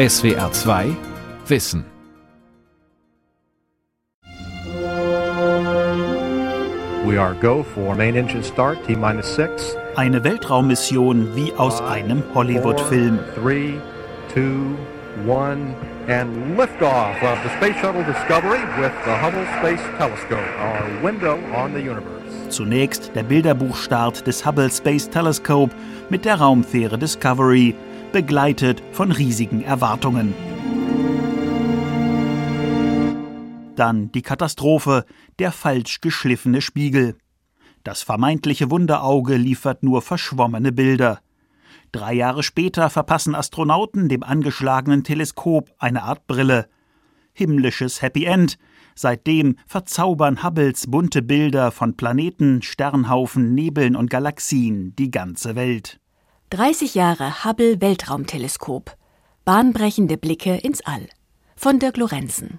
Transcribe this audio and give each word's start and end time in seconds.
SWR 0.00 0.50
2 0.50 0.96
Wissen. 1.46 1.84
We 7.04 7.18
are 7.18 7.34
go 7.34 7.62
for 7.62 7.94
main 7.94 8.16
engine 8.16 8.42
start, 8.42 8.78
T 8.86 8.96
minus 8.96 9.26
6. 9.34 9.76
Eine 9.96 10.24
Weltraummission 10.24 11.36
wie 11.36 11.52
aus 11.52 11.82
einem 11.82 12.22
Hollywood-Film. 12.32 13.18
3, 13.34 13.78
2, 14.32 14.74
1 15.26 15.74
and 16.08 16.56
liftoff 16.56 17.22
of 17.22 17.38
the 17.42 17.50
Space 17.58 17.76
Shuttle 17.82 18.04
Discovery 18.04 18.60
with 18.80 18.92
the 19.04 19.14
Hubble 19.18 19.44
Space 19.58 19.82
Telescope, 19.98 20.38
our 20.60 21.04
window 21.04 21.38
on 21.54 21.74
the 21.74 21.80
universe. 21.80 22.48
Zunächst 22.48 23.14
der 23.14 23.24
Bilderbuchstart 23.24 24.26
des 24.26 24.46
Hubble 24.46 24.70
Space 24.70 25.10
Telescope 25.10 25.74
mit 26.08 26.24
der 26.24 26.36
Raumfähre 26.36 26.96
Discovery, 26.96 27.74
begleitet 28.12 28.82
von 28.92 29.12
riesigen 29.12 29.62
Erwartungen. 29.62 30.34
Dann 33.76 34.12
die 34.12 34.22
Katastrophe, 34.22 35.04
der 35.38 35.52
falsch 35.52 36.00
geschliffene 36.00 36.60
Spiegel. 36.60 37.16
Das 37.82 38.02
vermeintliche 38.02 38.70
Wunderauge 38.70 39.36
liefert 39.36 39.82
nur 39.82 40.02
verschwommene 40.02 40.70
Bilder. 40.70 41.20
Drei 41.92 42.12
Jahre 42.12 42.42
später 42.42 42.90
verpassen 42.90 43.34
Astronauten 43.34 44.08
dem 44.08 44.22
angeschlagenen 44.22 45.02
Teleskop 45.02 45.70
eine 45.78 46.02
Art 46.02 46.26
Brille. 46.26 46.68
Himmlisches 47.32 48.02
Happy 48.02 48.24
End. 48.24 48.58
Seitdem 48.94 49.56
verzaubern 49.66 50.42
Hubbles 50.42 50.90
bunte 50.90 51.22
Bilder 51.22 51.72
von 51.72 51.96
Planeten, 51.96 52.60
Sternhaufen, 52.60 53.54
Nebeln 53.54 53.96
und 53.96 54.10
Galaxien 54.10 54.94
die 54.96 55.10
ganze 55.10 55.54
Welt. 55.54 55.99
30 56.50 56.96
Jahre 56.96 57.44
Hubble 57.44 57.80
Weltraumteleskop. 57.80 58.96
Bahnbrechende 59.44 60.16
Blicke 60.16 60.56
ins 60.56 60.80
All. 60.80 61.06
Von 61.54 61.78
Dirk 61.78 61.96
Lorenzen. 61.96 62.58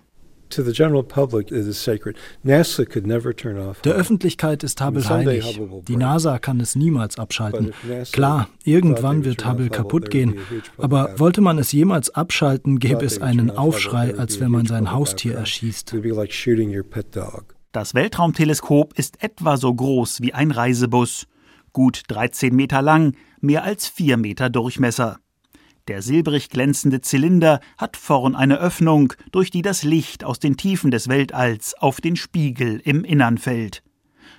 Der 3.83 3.93
Öffentlichkeit 3.93 4.63
ist 4.63 4.81
Hubble 4.81 5.09
heilig. 5.09 5.61
Die 5.89 5.97
NASA 5.97 6.39
kann 6.39 6.61
es 6.61 6.75
niemals 6.77 7.19
abschalten. 7.19 7.73
Klar, 8.13 8.47
irgendwann 8.63 9.25
wird 9.25 9.45
Hubble 9.45 9.69
kaputt 9.69 10.09
gehen, 10.09 10.39
aber 10.77 11.19
wollte 11.19 11.41
man 11.41 11.59
es 11.59 11.73
jemals 11.73 12.11
abschalten, 12.11 12.79
gäbe 12.79 13.03
es 13.03 13.21
einen 13.21 13.51
Aufschrei, 13.51 14.15
als 14.17 14.39
wenn 14.39 14.51
man 14.51 14.67
sein 14.67 14.93
Haustier 14.93 15.35
erschießt. 15.35 15.93
Das 17.73 17.93
Weltraumteleskop 17.93 18.97
ist 18.97 19.21
etwa 19.21 19.57
so 19.57 19.73
groß 19.73 20.21
wie 20.21 20.33
ein 20.33 20.51
Reisebus. 20.51 21.27
Gut 21.73 22.03
13 22.07 22.53
Meter 22.53 22.81
lang, 22.81 23.15
mehr 23.43 23.63
als 23.63 23.87
4 23.87 24.17
Meter 24.17 24.49
Durchmesser. 24.49 25.19
Der 25.87 26.01
silbrig 26.01 26.49
glänzende 26.49 27.01
Zylinder 27.01 27.59
hat 27.77 27.97
vorn 27.97 28.35
eine 28.35 28.59
Öffnung, 28.59 29.13
durch 29.31 29.49
die 29.49 29.61
das 29.61 29.83
Licht 29.83 30.23
aus 30.23 30.39
den 30.39 30.55
Tiefen 30.55 30.91
des 30.91 31.07
Weltalls 31.07 31.73
auf 31.73 32.01
den 32.01 32.15
Spiegel 32.15 32.79
im 32.83 33.03
Innern 33.03 33.37
fällt. 33.37 33.83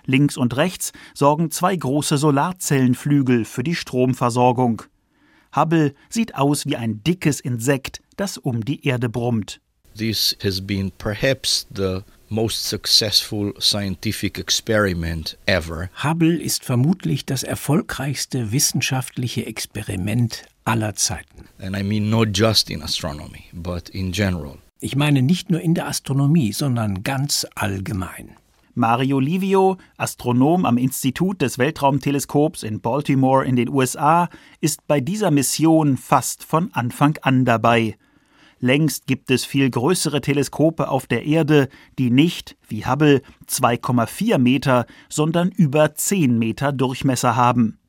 Links 0.05 0.37
und 0.37 0.57
rechts 0.57 0.93
sorgen 1.15 1.51
zwei 1.51 1.75
große 1.77 2.17
Solarzellenflügel 2.17 3.45
für 3.45 3.63
die 3.63 3.75
Stromversorgung. 3.75 4.83
Hubble 5.55 5.95
sieht 6.09 6.35
aus 6.35 6.65
wie 6.67 6.77
ein 6.77 7.03
dickes 7.05 7.41
Insekt, 7.41 8.01
das 8.17 8.39
um 8.39 8.65
die 8.65 8.87
Erde 8.87 9.09
brummt. 9.09 9.61
This 9.97 10.37
has 10.43 10.61
been 10.61 10.91
perhaps 10.99 11.67
the 11.75 12.05
most 12.29 12.65
successful 12.65 13.53
scientific 13.59 14.39
experiment 14.39 15.37
ever. 15.47 15.91
Hubble 16.03 16.41
ist 16.41 16.65
vermutlich 16.65 17.27
das 17.27 17.43
erfolgreichste 17.43 18.53
wissenschaftliche 18.53 19.47
Experiment 19.47 20.45
aller 20.65 20.95
Zeiten. 20.95 21.49
And 21.61 21.77
I 21.77 21.83
mean 21.83 22.09
not 22.09 22.29
just 22.33 22.71
in 22.71 22.83
astronomy, 22.83 23.45
but 23.53 23.91
in 23.91 24.13
general. 24.13 24.59
Ich 24.81 24.97
meine 24.97 25.23
nicht 25.23 25.51
nur 25.51 25.61
in 25.61 25.75
der 25.75 25.87
Astronomie, 25.87 26.53
sondern 26.53 27.05
ganz 27.05 27.47
allgemein. 27.55 28.37
Mario 28.75 29.21
Livio, 29.21 29.77
Astronom 29.99 30.65
am 30.65 30.79
Institut 30.79 31.43
des 31.43 31.59
Weltraumteleskops 31.59 32.63
in 32.63 32.81
Baltimore 32.81 33.45
in 33.45 33.57
den 33.57 33.69
USA, 33.69 34.31
ist 34.61 34.87
bei 34.87 35.01
dieser 35.01 35.31
Mission 35.31 35.99
fast 35.99 36.43
von 36.43 36.73
Anfang 36.73 37.19
an 37.21 37.45
dabei. 37.45 37.97
Längst 38.65 39.09
gibt 39.09 39.33
es 39.33 39.45
viel 39.45 39.69
größere 39.71 40.21
Teleskope 40.21 40.89
auf 40.89 41.09
der 41.09 41.27
Erde, 41.27 41.69
die 41.99 42.13
nicht, 42.13 42.57
wie 42.69 42.87
Hubble, 42.87 43.23
2,4 43.49 44.39
Meter, 44.39 44.87
sondern 45.09 45.51
über 45.51 45.97
10 45.97 46.39
Meter 46.39 46.71
Durchmesser 46.71 47.35
haben. 47.35 47.81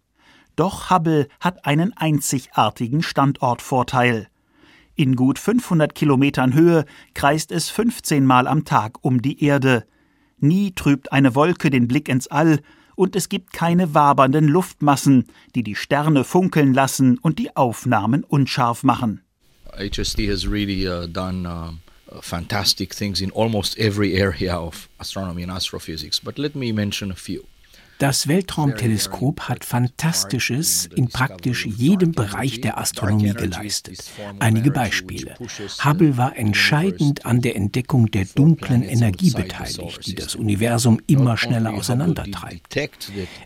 Doch 0.56 0.90
Hubble 0.90 1.28
hat 1.40 1.68
einen 1.68 1.96
einzigartigen 1.96 3.04
Standortvorteil. 3.04 4.30
In 4.96 5.16
gut 5.16 5.38
500 5.38 5.94
Kilometern 5.94 6.56
Höhe 6.56 6.86
kreist 7.14 7.52
es 7.52 7.70
15 7.70 8.26
Mal 8.26 8.48
am 8.48 8.66
Tag 8.66 8.98
um 9.02 9.22
die 9.22 9.44
Erde. 9.44 9.86
Nie 10.40 10.72
trübt 10.72 11.12
eine 11.12 11.36
Wolke 11.36 11.70
den 11.70 11.88
Blick 11.88 12.10
ins 12.10 12.26
All 12.30 12.60
und 12.96 13.16
es 13.16 13.30
gibt 13.30 13.54
keine 13.54 13.94
wabernden 13.94 14.48
Luftmassen, 14.48 15.26
die 15.54 15.62
die 15.62 15.76
Sterne 15.76 16.24
funkeln 16.24 16.74
lassen 16.74 17.20
und 17.20 17.38
die 17.38 17.56
Aufnahmen 17.56 18.24
unscharf 18.24 18.82
machen. 18.82 19.22
HST 19.78 20.28
has 20.28 20.48
really 20.48 20.88
uh, 20.88 21.08
done 21.08 21.46
uh, 21.46 21.72
fantastic 22.22 22.94
things 22.94 23.22
in 23.22 23.32
almost 23.32 23.78
every 23.80 24.16
area 24.16 24.56
of 24.56 24.88
astronomy 25.00 25.44
and 25.44 25.52
astrophysics, 25.52 26.20
but 26.20 26.38
let 26.38 26.56
me 26.56 26.72
mention 26.72 27.12
a 27.12 27.16
few. 27.16 27.48
Das 28.00 28.28
Weltraumteleskop 28.28 29.42
hat 29.42 29.64
Fantastisches 29.64 30.90
in 30.96 31.10
praktisch 31.10 31.66
jedem 31.66 32.12
Bereich 32.12 32.60
der 32.62 32.78
Astronomie 32.78 33.34
geleistet. 33.34 34.04
Einige 34.40 34.72
Beispiele. 34.72 35.36
Hubble 35.84 36.18
war 36.18 36.36
entscheidend 36.36 37.26
an 37.26 37.42
der 37.42 37.56
Entdeckung 37.56 38.12
der 38.12 38.26
dunklen 38.26 38.84
Energie 38.84 39.32
beteiligt, 39.32 40.06
die 40.06 40.16
das 40.16 40.36
Universum 40.36 41.00
immer 41.08 41.38
schneller 41.38 41.74
auseinandertreibt. 41.74 42.78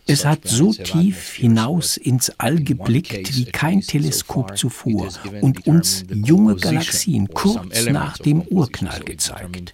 Es 0.05 0.25
hat 0.25 0.47
so 0.47 0.73
tief 0.73 1.33
hinaus 1.33 1.97
ins 1.97 2.31
All 2.39 2.57
geblickt 2.57 3.35
wie 3.35 3.45
kein 3.45 3.81
Teleskop 3.81 4.57
zuvor 4.57 5.09
und 5.41 5.67
uns 5.67 6.05
junge 6.09 6.55
Galaxien 6.55 7.27
kurz 7.27 7.85
nach 7.85 8.17
dem 8.17 8.41
Urknall 8.41 9.01
gezeigt. 9.01 9.73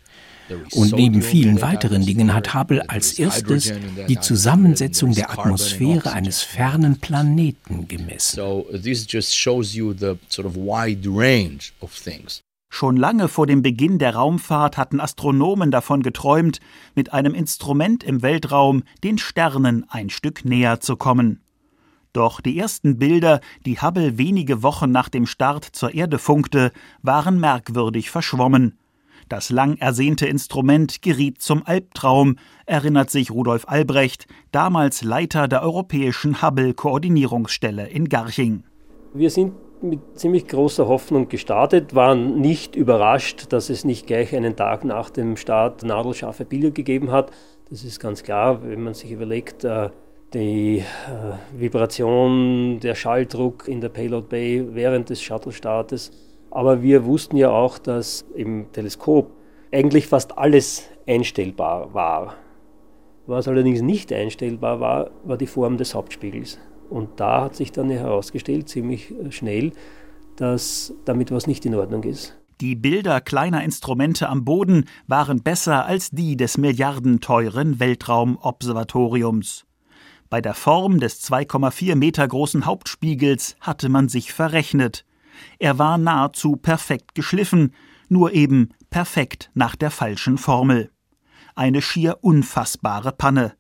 Und 0.74 0.94
neben 0.94 1.22
vielen 1.22 1.62
weiteren 1.62 2.06
Dingen 2.06 2.34
hat 2.34 2.54
Hubble 2.54 2.90
als 2.90 3.18
erstes 3.20 3.72
die 4.08 4.20
Zusammensetzung 4.20 5.14
der 5.14 5.32
Atmosphäre 5.32 6.12
eines 6.12 6.42
fernen 6.42 7.00
Planeten 7.00 7.88
gemessen. 7.88 8.40
Schon 12.70 12.98
lange 12.98 13.28
vor 13.28 13.46
dem 13.46 13.62
Beginn 13.62 14.00
der 14.00 14.16
Raumfahrt 14.16 14.78
hatten 14.78 15.00
Astronomen 15.00 15.70
davon 15.70 16.02
geträumt, 16.02 16.60
mit 16.96 17.14
einem 17.14 17.36
Instrument 17.36 18.04
im 18.04 18.24
Weltraum 18.24 18.82
den 19.04 19.20
Sternen 19.20 19.86
ein 19.90 20.10
Stück 20.10 20.44
näher 20.44 20.80
zu 20.80 20.96
kommen. 20.96 21.44
Doch 22.14 22.42
die 22.42 22.58
ersten 22.58 22.98
Bilder, 22.98 23.42
die 23.66 23.80
Hubble 23.80 24.18
wenige 24.18 24.64
Wochen 24.64 24.92
nach 24.92 25.10
dem 25.10 25.28
Start 25.28 25.66
zur 25.66 25.94
Erde 25.94 26.18
funkte, 26.18 26.72
waren 27.04 27.40
merkwürdig 27.40 28.10
verschwommen. 28.10 28.78
Das 29.30 29.50
lang 29.50 29.78
ersehnte 29.78 30.26
Instrument 30.26 31.02
geriet 31.02 31.42
zum 31.42 31.64
Albtraum, 31.66 32.38
erinnert 32.66 33.10
sich 33.10 33.32
Rudolf 33.32 33.66
Albrecht, 33.68 34.28
damals 34.52 35.04
Leiter 35.04 35.48
der 35.48 35.64
Europäischen 35.64 36.42
Hubble-Koordinierungsstelle 36.42 37.88
in 37.88 38.10
Garching. 38.10 38.64
Wir 39.14 39.30
sind 39.30 39.54
mit 39.82 40.00
ziemlich 40.16 40.48
großer 40.48 40.88
Hoffnung 40.88 41.28
gestartet, 41.28 41.94
waren 41.94 42.40
nicht 42.40 42.76
überrascht, 42.76 43.48
dass 43.50 43.70
es 43.70 43.84
nicht 43.84 44.08
gleich 44.08 44.36
einen 44.36 44.56
Tag 44.56 44.86
nach 44.86 45.10
dem 45.10 45.38
Start 45.38 45.84
nadelscharfe 45.84 46.46
Bilder 46.46 46.72
gegeben 46.72 47.12
hat. 47.12 47.32
Das 47.70 47.84
ist 47.84 48.00
ganz 48.00 48.24
klar, 48.24 48.64
wenn 48.64 48.82
man 48.82 48.94
sich 48.94 49.12
überlegt, 49.12 49.64
äh, 49.64 49.90
die 50.34 50.80
äh, 50.80 51.60
Vibration, 51.60 52.80
der 52.80 52.96
Schalldruck 52.96 53.68
in 53.68 53.82
der 53.82 53.90
Payload 53.90 54.28
Bay 54.30 54.66
während 54.72 55.10
des 55.10 55.22
Shuttle-Startes 55.22 56.12
aber 56.54 56.84
wir 56.84 57.06
wussten 57.06 57.36
ja 57.36 57.50
auch, 57.50 57.80
dass 57.80 58.26
im 58.36 58.72
Teleskop 58.72 59.32
eigentlich 59.72 60.06
fast 60.06 60.38
alles 60.38 60.88
einstellbar 61.08 61.96
war. 61.96 62.36
Was 63.26 63.48
allerdings 63.48 63.82
nicht 63.82 64.14
einstellbar 64.14 64.80
war, 64.80 65.10
war 65.24 65.38
die 65.38 65.48
Form 65.48 65.78
des 65.78 65.96
Hauptspiegels. 65.96 66.60
Und 66.92 67.20
da 67.20 67.42
hat 67.46 67.56
sich 67.56 67.72
dann 67.72 67.90
herausgestellt, 67.90 68.70
ziemlich 68.70 69.12
äh, 69.12 69.32
schnell, 69.32 69.72
dass 70.36 70.94
damit 71.06 71.32
was 71.32 71.48
nicht 71.48 71.66
in 71.66 71.74
Ordnung 71.74 72.04
ist. 72.04 72.38
Die 72.62 72.76
Bilder 72.76 73.20
kleiner 73.20 73.64
Instrumente 73.64 74.30
am 74.30 74.46
Boden 74.46 74.86
waren 75.08 75.42
besser 75.42 75.88
als 75.88 76.12
die 76.12 76.38
des 76.38 76.60
milliardenteuren 76.60 77.80
Weltraumobservatoriums. 77.80 79.66
Bei 80.30 80.40
der 80.40 80.54
Form 80.54 81.00
des 81.00 81.24
2,4 81.24 81.96
Meter 81.96 82.28
großen 82.28 82.68
Hauptspiegels 82.68 83.56
hatte 83.60 83.90
man 83.90 84.08
sich 84.08 84.34
verrechnet. 84.34 85.04
Er 85.60 85.80
war 85.80 85.98
nahezu 85.98 86.56
perfekt 86.56 87.16
geschliffen, 87.16 87.74
nur 88.10 88.34
eben 88.34 88.70
perfekt 88.90 89.50
nach 89.54 89.76
der 89.76 89.92
falschen 89.92 90.38
Formel. 90.38 90.92
Eine 91.56 91.82
schier 91.82 92.18
unfassbare 92.22 93.12
Panne. 93.12 93.54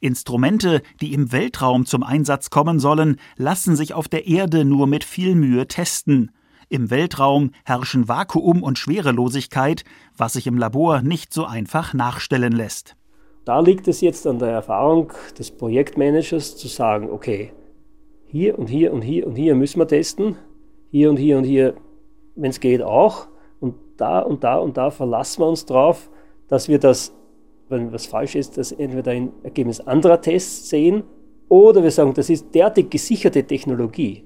Instrumente, 0.00 0.82
die 1.00 1.12
im 1.12 1.30
Weltraum 1.30 1.84
zum 1.84 2.02
Einsatz 2.02 2.50
kommen 2.50 2.80
sollen, 2.80 3.16
lassen 3.36 3.76
sich 3.76 3.92
auf 3.92 4.08
der 4.08 4.26
Erde 4.26 4.64
nur 4.64 4.86
mit 4.86 5.04
viel 5.04 5.34
Mühe 5.34 5.66
testen. 5.68 6.30
Im 6.70 6.88
Weltraum 6.90 7.50
herrschen 7.64 8.08
Vakuum 8.08 8.62
und 8.62 8.78
Schwerelosigkeit, 8.78 9.84
was 10.16 10.34
sich 10.34 10.46
im 10.46 10.56
Labor 10.56 11.02
nicht 11.02 11.34
so 11.34 11.44
einfach 11.44 11.92
nachstellen 11.94 12.52
lässt. 12.52 12.96
Da 13.44 13.60
liegt 13.60 13.88
es 13.88 14.00
jetzt 14.00 14.26
an 14.26 14.38
der 14.38 14.50
Erfahrung 14.50 15.12
des 15.38 15.50
Projektmanagers 15.50 16.56
zu 16.56 16.68
sagen, 16.68 17.10
okay, 17.10 17.52
hier 18.26 18.58
und 18.58 18.68
hier 18.68 18.92
und 18.92 19.02
hier 19.02 19.26
und 19.26 19.34
hier 19.34 19.54
müssen 19.54 19.80
wir 19.80 19.88
testen, 19.88 20.36
hier 20.90 21.10
und 21.10 21.16
hier 21.16 21.38
und 21.38 21.44
hier, 21.44 21.74
wenn 22.34 22.50
es 22.50 22.60
geht, 22.60 22.82
auch. 22.82 23.28
Und 23.60 23.74
da 23.96 24.20
und 24.20 24.44
da 24.44 24.58
und 24.58 24.76
da 24.76 24.90
verlassen 24.90 25.42
wir 25.42 25.48
uns 25.48 25.66
drauf, 25.66 26.10
dass 26.48 26.68
wir 26.68 26.78
das, 26.78 27.12
wenn 27.68 27.92
was 27.92 28.06
falsch 28.06 28.34
ist, 28.34 28.58
das 28.58 28.72
entweder 28.72 29.12
ein 29.12 29.32
Ergebnis 29.42 29.80
anderer 29.80 30.20
Tests 30.20 30.68
sehen 30.68 31.04
oder 31.48 31.82
wir 31.82 31.90
sagen, 31.90 32.14
das 32.14 32.30
ist 32.30 32.54
derartig 32.54 32.90
gesicherte 32.90 33.44
Technologie, 33.44 34.24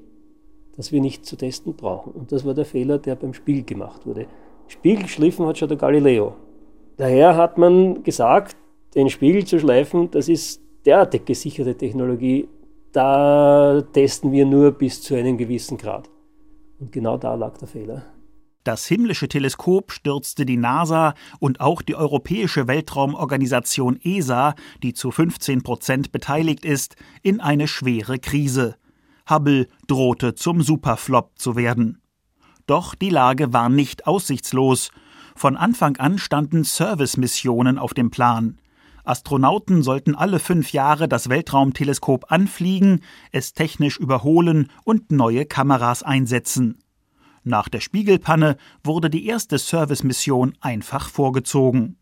dass 0.76 0.92
wir 0.92 1.00
nicht 1.00 1.24
zu 1.24 1.36
testen 1.36 1.74
brauchen. 1.74 2.12
Und 2.12 2.32
das 2.32 2.44
war 2.44 2.54
der 2.54 2.64
Fehler, 2.64 2.98
der 2.98 3.16
beim 3.16 3.34
Spiegel 3.34 3.64
gemacht 3.64 4.06
wurde. 4.06 4.26
Spiegel 4.68 5.04
geschliffen 5.04 5.46
hat 5.46 5.58
schon 5.58 5.68
der 5.68 5.78
Galileo. 5.78 6.34
Daher 6.96 7.36
hat 7.36 7.58
man 7.58 8.02
gesagt, 8.02 8.56
den 8.94 9.10
Spiegel 9.10 9.44
zu 9.44 9.58
schleifen, 9.58 10.10
das 10.10 10.28
ist 10.28 10.62
derartig 10.86 11.24
gesicherte 11.24 11.74
Technologie, 11.74 12.48
da 12.92 13.82
testen 13.92 14.30
wir 14.30 14.46
nur 14.46 14.70
bis 14.70 15.02
zu 15.02 15.14
einem 15.14 15.36
gewissen 15.36 15.76
Grad. 15.76 16.08
Und 16.78 16.92
genau 16.92 17.16
da 17.16 17.34
lag 17.34 17.56
der 17.58 17.68
Fehler. 17.68 18.02
Das 18.64 18.86
himmlische 18.86 19.28
Teleskop 19.28 19.92
stürzte 19.92 20.46
die 20.46 20.56
NASA 20.56 21.14
und 21.38 21.60
auch 21.60 21.82
die 21.82 21.94
Europäische 21.94 22.66
Weltraumorganisation 22.66 24.00
ESA, 24.02 24.54
die 24.82 24.94
zu 24.94 25.10
15 25.10 25.62
Prozent 25.62 26.12
beteiligt 26.12 26.64
ist, 26.64 26.96
in 27.22 27.40
eine 27.40 27.68
schwere 27.68 28.18
Krise. 28.18 28.76
Hubble 29.28 29.68
drohte 29.86 30.34
zum 30.34 30.62
Superflop 30.62 31.32
zu 31.38 31.56
werden. 31.56 32.00
Doch 32.66 32.94
die 32.94 33.10
Lage 33.10 33.52
war 33.52 33.68
nicht 33.68 34.06
aussichtslos. 34.06 34.90
Von 35.36 35.58
Anfang 35.58 35.98
an 35.98 36.16
standen 36.16 36.64
Servicemissionen 36.64 37.78
auf 37.78 37.92
dem 37.92 38.10
Plan. 38.10 38.58
Astronauten 39.04 39.82
sollten 39.82 40.14
alle 40.14 40.38
fünf 40.38 40.72
Jahre 40.72 41.08
das 41.08 41.28
Weltraumteleskop 41.28 42.32
anfliegen, 42.32 43.00
es 43.32 43.52
technisch 43.52 43.98
überholen 43.98 44.70
und 44.84 45.12
neue 45.12 45.44
Kameras 45.44 46.02
einsetzen. 46.02 46.78
Nach 47.42 47.68
der 47.68 47.80
Spiegelpanne 47.80 48.56
wurde 48.82 49.10
die 49.10 49.26
erste 49.26 49.58
Servicemission 49.58 50.54
einfach 50.60 51.10
vorgezogen. 51.10 51.98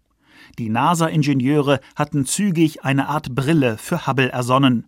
Die 0.59 0.69
NASA-Ingenieure 0.69 1.81
hatten 1.97 2.25
zügig 2.25 2.85
eine 2.85 3.09
Art 3.09 3.35
Brille 3.35 3.77
für 3.79 4.07
Hubble 4.07 4.31
ersonnen. 4.31 4.87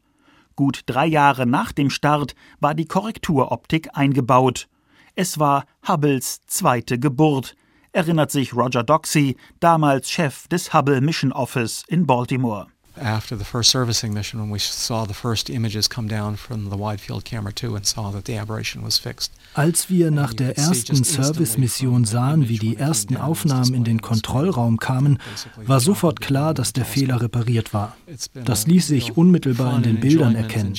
Gut 0.54 0.82
drei 0.86 1.06
Jahre 1.06 1.46
nach 1.46 1.72
dem 1.72 1.90
Start 1.90 2.36
war 2.60 2.74
die 2.74 2.86
Korrekturoptik 2.86 3.90
eingebaut. 3.94 4.68
Es 5.16 5.40
war 5.40 5.66
Hubbles 5.86 6.42
zweite 6.46 6.98
Geburt, 7.00 7.56
erinnert 7.94 8.30
sich 8.30 8.54
Roger 8.54 8.82
Doxey, 8.82 9.36
damals 9.60 10.10
Chef 10.10 10.46
des 10.48 10.74
Hubble 10.74 11.00
Mission 11.00 11.32
Office 11.32 11.84
in 11.88 12.06
Baltimore. 12.06 12.73
After 13.00 13.36
the 13.36 13.44
first 13.44 13.70
servicing 13.70 14.12
mission 14.12 14.40
when 14.40 14.50
we 14.50 14.58
saw 14.58 15.04
the 15.04 15.14
first 15.14 15.50
images 15.50 15.88
come 15.88 16.08
down 16.08 16.36
from 16.36 16.70
the 16.70 16.76
wide 16.76 17.00
field 17.00 17.24
camera 17.24 17.52
2 17.52 17.74
and 17.74 17.86
saw 17.86 18.10
that 18.10 18.24
the 18.24 18.36
aberration 18.36 18.82
was 18.82 18.98
fixed. 18.98 19.32
Als 19.54 19.88
wir 19.88 20.10
nach 20.10 20.34
der 20.34 20.58
ersten 20.58 21.04
Service-Mission 21.04 22.04
sahen, 22.04 22.48
wie 22.48 22.58
die 22.58 22.76
ersten 22.76 23.16
Aufnahmen 23.16 23.74
in 23.74 23.84
den 23.84 24.00
Kontrollraum 24.00 24.78
kamen, 24.78 25.18
war 25.64 25.80
sofort 25.80 26.20
klar, 26.20 26.54
dass 26.54 26.72
der 26.72 26.84
Fehler 26.84 27.20
repariert 27.20 27.72
war. 27.72 27.96
Das 28.34 28.66
ließ 28.66 28.88
sich 28.88 29.16
unmittelbar 29.16 29.76
in 29.76 29.82
den 29.82 30.00
Bildern 30.00 30.34
erkennen. 30.34 30.74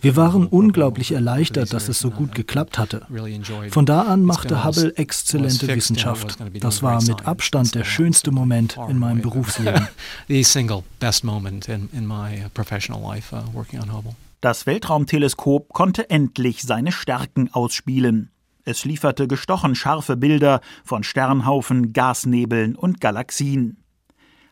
Wir 0.00 0.16
waren 0.16 0.46
unglaublich 0.46 1.12
erleichtert, 1.12 1.72
dass 1.72 1.88
es 1.88 1.98
so 1.98 2.10
gut 2.10 2.34
geklappt 2.34 2.78
hatte. 2.78 3.06
Von 3.70 3.84
da 3.84 4.02
an 4.02 4.22
machte 4.22 4.64
Hubble 4.64 4.96
exzellente 4.96 5.66
Wissenschaft. 5.68 6.36
Das 6.60 6.82
war 6.82 7.02
mit 7.02 7.26
Abstand 7.26 7.74
der 7.74 7.84
schönste 7.84 8.30
Moment 8.30 8.76
in 8.88 8.98
meinem 8.98 9.22
Berufsleben. 9.22 9.88
moment 11.24 11.43
in, 11.46 11.88
in 11.92 12.06
my 12.06 12.44
uh, 12.44 12.48
professional 12.54 13.00
life 13.00 13.32
uh, 13.32 13.42
working 13.52 13.80
on 13.80 13.92
Hubble. 13.92 14.14
Das 14.40 14.66
Weltraumteleskop 14.66 15.72
konnte 15.72 16.10
endlich 16.10 16.62
seine 16.62 16.92
Stärken 16.92 17.48
ausspielen. 17.52 18.30
Es 18.64 18.84
lieferte 18.84 19.26
gestochen 19.28 19.74
scharfe 19.74 20.16
Bilder 20.16 20.60
von 20.84 21.02
Sternhaufen, 21.02 21.92
Gasnebeln 21.92 22.76
und 22.76 23.00
Galaxien. 23.00 23.78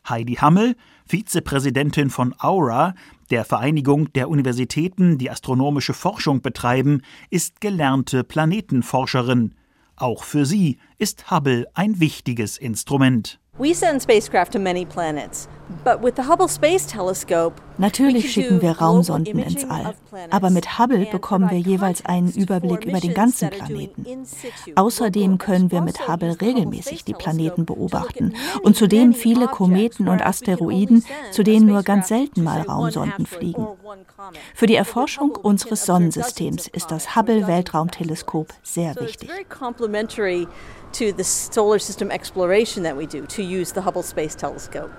Heidi 0.08 0.34
Hammel, 0.34 0.76
Vizepräsidentin 1.06 2.10
von 2.10 2.34
Aura, 2.38 2.94
der 3.30 3.44
Vereinigung 3.44 4.12
der 4.12 4.28
Universitäten, 4.28 5.18
die 5.18 5.30
astronomische 5.30 5.94
Forschung 5.94 6.42
betreiben, 6.42 7.02
ist 7.30 7.60
gelernte 7.60 8.24
Planetenforscherin. 8.24 9.54
Auch 9.96 10.24
für 10.24 10.44
sie 10.46 10.78
ist 10.98 11.30
Hubble 11.30 11.66
ein 11.74 12.00
wichtiges 12.00 12.58
Instrument. 12.58 13.38
We 13.58 13.74
send 13.74 14.02
spacecraft 14.02 14.52
to 14.52 14.58
many 14.58 14.84
planets. 14.84 15.48
Natürlich 17.78 18.32
schicken 18.32 18.60
wir 18.60 18.78
Raumsonden 18.78 19.38
ins 19.38 19.64
All, 19.64 19.94
aber 20.30 20.50
mit 20.50 20.78
Hubble 20.78 21.06
bekommen 21.06 21.50
wir 21.50 21.58
jeweils 21.58 22.04
einen 22.04 22.30
Überblick 22.30 22.84
über 22.84 23.00
den 23.00 23.14
ganzen 23.14 23.50
Planeten. 23.50 24.04
Außerdem 24.74 25.38
können 25.38 25.70
wir 25.70 25.80
mit 25.80 26.06
Hubble 26.08 26.40
regelmäßig 26.40 27.04
die 27.04 27.14
Planeten 27.14 27.64
beobachten 27.64 28.34
und 28.62 28.76
zudem 28.76 29.14
viele 29.14 29.48
Kometen 29.48 30.08
und 30.08 30.24
Asteroiden, 30.24 31.04
zu 31.30 31.42
denen 31.42 31.66
nur 31.66 31.82
ganz 31.82 32.08
selten 32.08 32.42
mal 32.44 32.60
Raumsonden 32.60 33.26
fliegen. 33.26 33.66
Für 34.54 34.66
die 34.66 34.76
Erforschung 34.76 35.36
unseres 35.36 35.86
Sonnensystems 35.86 36.68
ist 36.68 36.90
das 36.90 37.16
Hubble 37.16 37.46
Weltraumteleskop 37.46 38.52
sehr 38.62 38.94
wichtig. 38.96 39.30
to 40.92 41.10
the 41.10 41.24
solar 41.24 41.78
system 41.78 42.10
exploration 42.10 42.82
that 42.82 42.96
we 42.96 43.06
do 43.06 43.24
to 43.24 43.42
use 43.42 43.72
the 43.72 43.80
Hubble 43.80 44.02
Space 44.02 44.34
Telescope. 44.34 44.90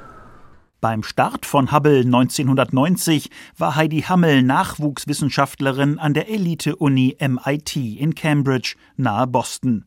Beim 0.84 1.02
Start 1.02 1.46
von 1.46 1.72
Hubble 1.72 2.02
1990 2.02 3.30
war 3.58 3.78
Heidi 3.78 4.02
Hammel 4.02 4.44
Nachwuchswissenschaftlerin 4.44 5.98
an 5.98 6.14
der 6.14 6.28
Elite-Uni 6.28 7.16
MIT 7.22 7.78
in 7.78 8.16
Cambridge 8.16 8.76
nahe 8.98 9.26
Boston. 9.26 9.86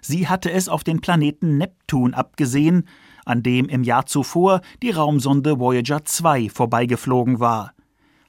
Sie 0.00 0.26
hatte 0.26 0.50
es 0.50 0.68
auf 0.68 0.82
den 0.82 1.00
Planeten 1.00 1.56
Neptun 1.56 2.14
abgesehen, 2.14 2.88
an 3.24 3.44
dem 3.44 3.68
im 3.68 3.84
Jahr 3.84 4.06
zuvor 4.06 4.60
die 4.82 4.90
Raumsonde 4.90 5.60
Voyager 5.60 6.04
2 6.04 6.48
vorbeigeflogen 6.48 7.38
war. 7.38 7.72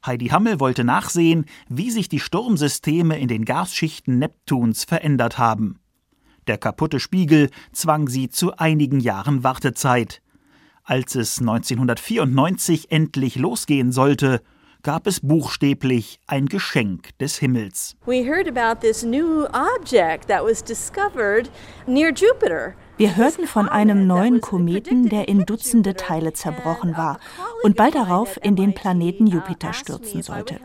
Heidi 0.06 0.28
Hammel 0.28 0.60
wollte 0.60 0.84
nachsehen, 0.84 1.46
wie 1.70 1.90
sich 1.90 2.08
die 2.08 2.20
Sturmsysteme 2.20 3.18
in 3.18 3.30
den 3.30 3.46
Gasschichten 3.46 4.20
Neptuns 4.20 4.84
verändert 4.84 5.40
haben. 5.40 5.80
Der 6.46 6.60
kaputte 6.60 7.00
Spiegel 7.00 7.50
zwang 7.72 8.08
sie 8.10 8.30
zu 8.30 8.56
einigen 8.58 9.00
Jahren 9.00 9.44
Wartezeit. 9.44 10.22
Als 10.88 11.16
es 11.16 11.40
1994 11.40 12.92
endlich 12.92 13.38
losgehen 13.38 13.92
sollte, 13.92 14.42
gab 14.84 15.08
es 15.08 15.20
buchstäblich 15.20 16.20
ein 16.28 16.46
Geschenk 16.46 17.18
des 17.18 17.40
Himmels. 17.40 17.96
We 18.06 18.24
heard 18.24 18.48
about 18.48 18.82
this 18.82 19.02
new 19.02 19.46
object 19.46 20.28
that 20.28 20.44
was 20.44 20.64
discovered 20.64 21.50
near 21.88 22.12
Jupiter. 22.14 22.76
Wir 22.98 23.16
hörten 23.16 23.48
von 23.48 23.68
einem 23.68 24.06
neuen 24.06 24.42
Kometen, 24.42 25.10
der 25.10 25.28
in 25.28 25.46
Dutzende 25.46 25.96
Teile 25.96 26.34
zerbrochen 26.34 26.96
war 26.96 27.20
und 27.64 27.76
bald 27.76 27.96
darauf 27.96 28.38
in 28.44 28.56
den 28.56 28.76
Planeten 28.76 29.26
Jupiter 29.26 29.74
stürzen 29.74 30.22
sollte. 30.22 30.60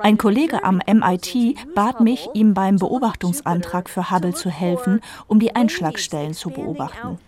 Ein 0.00 0.16
Kollege 0.16 0.64
am 0.64 0.80
MIT 0.86 1.74
bat 1.74 2.00
mich, 2.00 2.30
ihm 2.32 2.54
beim 2.54 2.76
Beobachtungsantrag 2.76 3.90
für 3.90 4.10
Hubble 4.10 4.32
zu 4.32 4.48
helfen, 4.48 5.02
um 5.26 5.38
die 5.38 5.54
Einschlagstellen 5.54 6.32
zu 6.32 6.48
beobachten. 6.48 7.18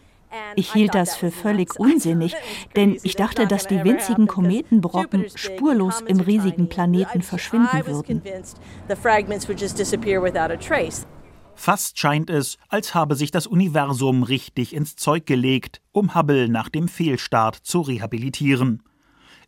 Ich 0.55 0.73
hielt 0.73 0.95
das 0.95 1.17
für 1.17 1.31
völlig 1.31 1.75
unsinnig, 1.79 2.35
denn 2.75 2.99
ich 3.03 3.17
dachte, 3.17 3.47
dass 3.47 3.67
die 3.67 3.83
winzigen 3.85 4.27
Kometenbrocken 4.27 5.27
spurlos 5.35 6.01
im 6.01 6.21
riesigen 6.21 6.69
Planeten 6.69 7.23
verschwinden 7.23 7.87
würden. 7.87 8.23
Fast 11.55 11.99
scheint 11.99 12.29
es, 12.29 12.59
als 12.69 12.95
habe 12.95 13.15
sich 13.15 13.31
das 13.31 13.47
Universum 13.47 14.23
richtig 14.23 14.75
ins 14.75 14.95
Zeug 14.95 15.25
gelegt, 15.25 15.81
um 15.91 16.15
Hubble 16.15 16.51
nach 16.51 16.69
dem 16.69 16.87
Fehlstart 16.87 17.57
zu 17.57 17.81
rehabilitieren. 17.81 18.83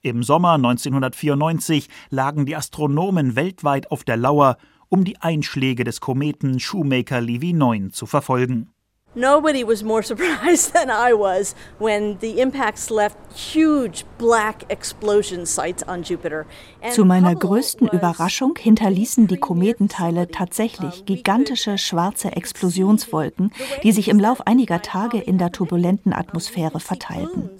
Im 0.01 0.23
Sommer 0.23 0.55
1994 0.55 1.89
lagen 2.09 2.47
die 2.47 2.57
Astronomen 2.57 3.37
weltweit 3.37 3.91
auf 3.91 4.05
der 4.05 4.17
Lauer, 4.17 4.57
um 4.89 5.05
die 5.05 5.21
Einschläge 5.21 5.85
des 5.85 6.01
Kometen 6.01 6.61
Shoemaker-Levy 6.61 7.53
9 7.53 7.91
zu 7.91 8.07
verfolgen. 8.07 8.71
Nobody 9.15 9.65
was 9.65 9.83
more 9.83 10.03
surprised 10.05 10.75
than 10.75 10.91
I 10.91 11.13
was 11.13 11.55
when 11.79 12.19
the 12.21 12.41
impacts 12.41 12.91
left 12.91 13.17
huge 13.35 14.05
black 14.19 14.65
explosion 14.69 15.47
sites 15.47 15.83
on 15.89 16.03
Jupiter. 16.03 16.47
Zu 16.91 17.05
meiner 17.05 17.35
größten 17.35 17.89
Überraschung 17.89 18.55
hinterließen 18.59 19.27
die 19.27 19.39
Kometenteile 19.39 20.29
tatsächlich 20.29 21.07
gigantische 21.07 21.79
schwarze 21.79 22.33
Explosionswolken, 22.33 23.51
die 23.83 23.93
sich 23.93 24.09
im 24.09 24.21
Lauf 24.21 24.47
einiger 24.47 24.83
Tage 24.83 25.19
in 25.19 25.39
der 25.39 25.53
turbulenten 25.53 26.13
Atmosphäre 26.13 26.79
verteilten. 26.79 27.51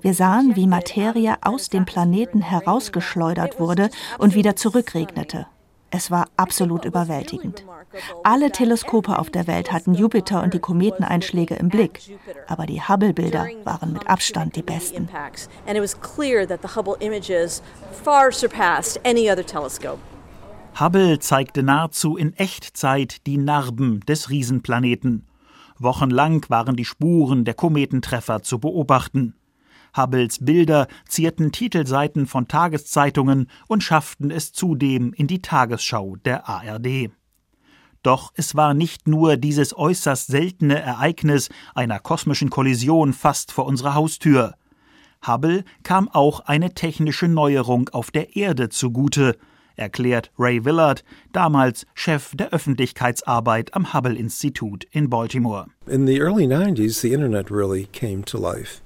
Wir 0.00 0.14
sahen, 0.14 0.56
wie 0.56 0.66
Materie 0.66 1.36
aus 1.42 1.68
dem 1.68 1.84
Planeten 1.84 2.40
herausgeschleudert 2.40 3.60
wurde 3.60 3.90
und 4.18 4.34
wieder 4.34 4.56
zurückregnete. 4.56 5.46
Es 5.94 6.10
war 6.10 6.26
absolut 6.38 6.86
überwältigend. 6.86 7.66
Alle 8.24 8.50
Teleskope 8.50 9.18
auf 9.18 9.28
der 9.28 9.46
Welt 9.46 9.70
hatten 9.70 9.92
Jupiter 9.92 10.42
und 10.42 10.54
die 10.54 10.58
Kometeneinschläge 10.58 11.54
im 11.54 11.68
Blick, 11.68 12.00
aber 12.48 12.64
die 12.64 12.80
Hubble-Bilder 12.80 13.46
waren 13.64 13.92
mit 13.92 14.08
Abstand 14.08 14.56
die 14.56 14.62
besten. 14.62 15.10
Hubble 20.80 21.18
zeigte 21.18 21.62
nahezu 21.62 22.16
in 22.16 22.34
Echtzeit 22.38 23.26
die 23.26 23.36
Narben 23.36 24.00
des 24.00 24.30
Riesenplaneten. 24.30 25.26
Wochenlang 25.78 26.46
waren 26.48 26.74
die 26.74 26.86
Spuren 26.86 27.44
der 27.44 27.54
Kometentreffer 27.54 28.42
zu 28.42 28.58
beobachten. 28.58 29.34
Hubbles 29.96 30.38
Bilder 30.44 30.88
zierten 31.06 31.52
Titelseiten 31.52 32.26
von 32.26 32.48
Tageszeitungen 32.48 33.48
und 33.68 33.82
schafften 33.82 34.30
es 34.30 34.52
zudem 34.52 35.12
in 35.12 35.26
die 35.26 35.42
Tagesschau 35.42 36.16
der 36.16 36.48
ARD. 36.48 37.10
Doch 38.02 38.32
es 38.34 38.56
war 38.56 38.74
nicht 38.74 39.06
nur 39.06 39.36
dieses 39.36 39.76
äußerst 39.76 40.26
seltene 40.26 40.80
Ereignis 40.80 41.50
einer 41.74 42.00
kosmischen 42.00 42.50
Kollision 42.50 43.12
fast 43.12 43.52
vor 43.52 43.66
unserer 43.66 43.94
Haustür. 43.94 44.54
Hubble 45.24 45.64
kam 45.84 46.08
auch 46.08 46.40
eine 46.40 46.74
technische 46.74 47.28
Neuerung 47.28 47.88
auf 47.90 48.10
der 48.10 48.34
Erde 48.34 48.70
zugute, 48.70 49.36
erklärt 49.76 50.32
Ray 50.36 50.64
Willard, 50.64 51.04
damals 51.32 51.86
Chef 51.94 52.34
der 52.34 52.52
Öffentlichkeitsarbeit 52.52 53.74
am 53.74 53.94
Hubble-Institut 53.94 54.84
in 54.90 55.08
Baltimore. 55.08 55.66
In 55.86 56.06
the 56.06 56.20
early 56.20 56.46
90s 56.46 57.00
the 57.00 57.12
internet 57.12 57.50
really 57.50 57.86
came 57.92 58.24
to 58.24 58.36
life. 58.36 58.81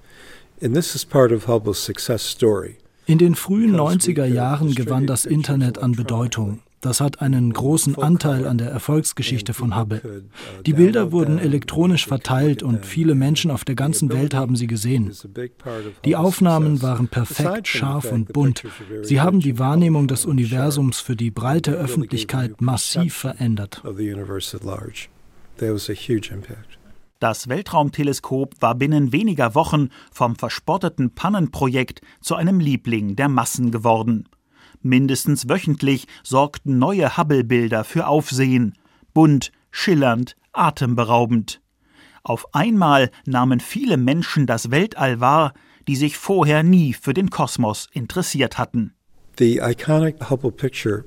In 3.05 3.19
den 3.19 3.35
frühen 3.35 3.77
90er 3.77 4.25
Jahren 4.25 4.75
gewann 4.75 5.07
das 5.07 5.27
Internet 5.27 5.79
an 5.79 5.93
Bedeutung. 5.93 6.61
Das 6.81 7.01
hat 7.01 7.21
einen 7.21 7.53
großen 7.53 7.97
Anteil 7.99 8.47
an 8.47 8.57
der 8.57 8.71
Erfolgsgeschichte 8.71 9.53
von 9.53 9.77
Hubble. 9.77 10.25
Die 10.65 10.73
Bilder 10.73 11.13
wurden 11.13 11.39
elektronisch 11.39 12.07
verteilt 12.07 12.63
und 12.63 12.87
viele 12.87 13.15
Menschen 13.15 13.51
auf 13.51 13.65
der 13.65 13.75
ganzen 13.75 14.11
Welt 14.11 14.35
haben 14.35 14.57
sie 14.57 14.67
gesehen. 14.67 15.13
Die 16.05 16.17
Aufnahmen 16.17 16.81
waren 16.81 17.09
perfekt, 17.09 17.69
scharf 17.69 18.11
und 18.11 18.33
bunt. 18.33 18.63
Sie 19.03 19.21
haben 19.21 19.41
die 19.41 19.59
Wahrnehmung 19.59 20.09
des 20.09 20.25
Universums 20.25 21.01
für 21.01 21.17
die 21.17 21.31
breite 21.31 21.73
Öffentlichkeit 21.73 22.61
massiv 22.63 23.15
verändert. 23.15 23.83
Das 27.19 27.49
Weltraumteleskop 27.49 28.55
war 28.61 28.75
binnen 28.75 29.11
weniger 29.13 29.55
Wochen 29.55 29.89
vom 30.13 30.37
verspotteten 30.37 31.15
Pannenprojekt 31.15 32.03
zu 32.21 32.35
einem 32.35 32.61
Liebling 32.61 33.17
der 33.17 33.31
Massen 33.31 33.71
geworden. 33.71 34.29
Mindestens 34.83 35.49
wöchentlich 35.49 36.07
sorgten 36.23 36.79
neue 36.79 37.17
Hubble-Bilder 37.17 37.85
für 37.85 38.07
Aufsehen. 38.07 38.77
Bunt, 39.15 39.51
schillernd, 39.71 40.37
atemberaubend. 40.53 41.63
Auf 42.23 42.55
einmal 42.55 43.11
nahmen 43.25 43.61
viele 43.61 43.97
Menschen 43.97 44.47
das 44.47 44.71
Weltall 44.71 45.21
wahr, 45.21 45.55
die 45.89 45.97
sich 45.97 46.19
vorher 46.19 46.63
nie 46.63 46.93
für 46.93 47.15
den 47.15 47.31
Kosmos 47.31 47.89
interessiert 47.93 48.59
hatten. 48.59 48.96
The 49.39 49.61
iconic 49.61 50.31
Hubble 50.31 50.51
picture 50.51 51.05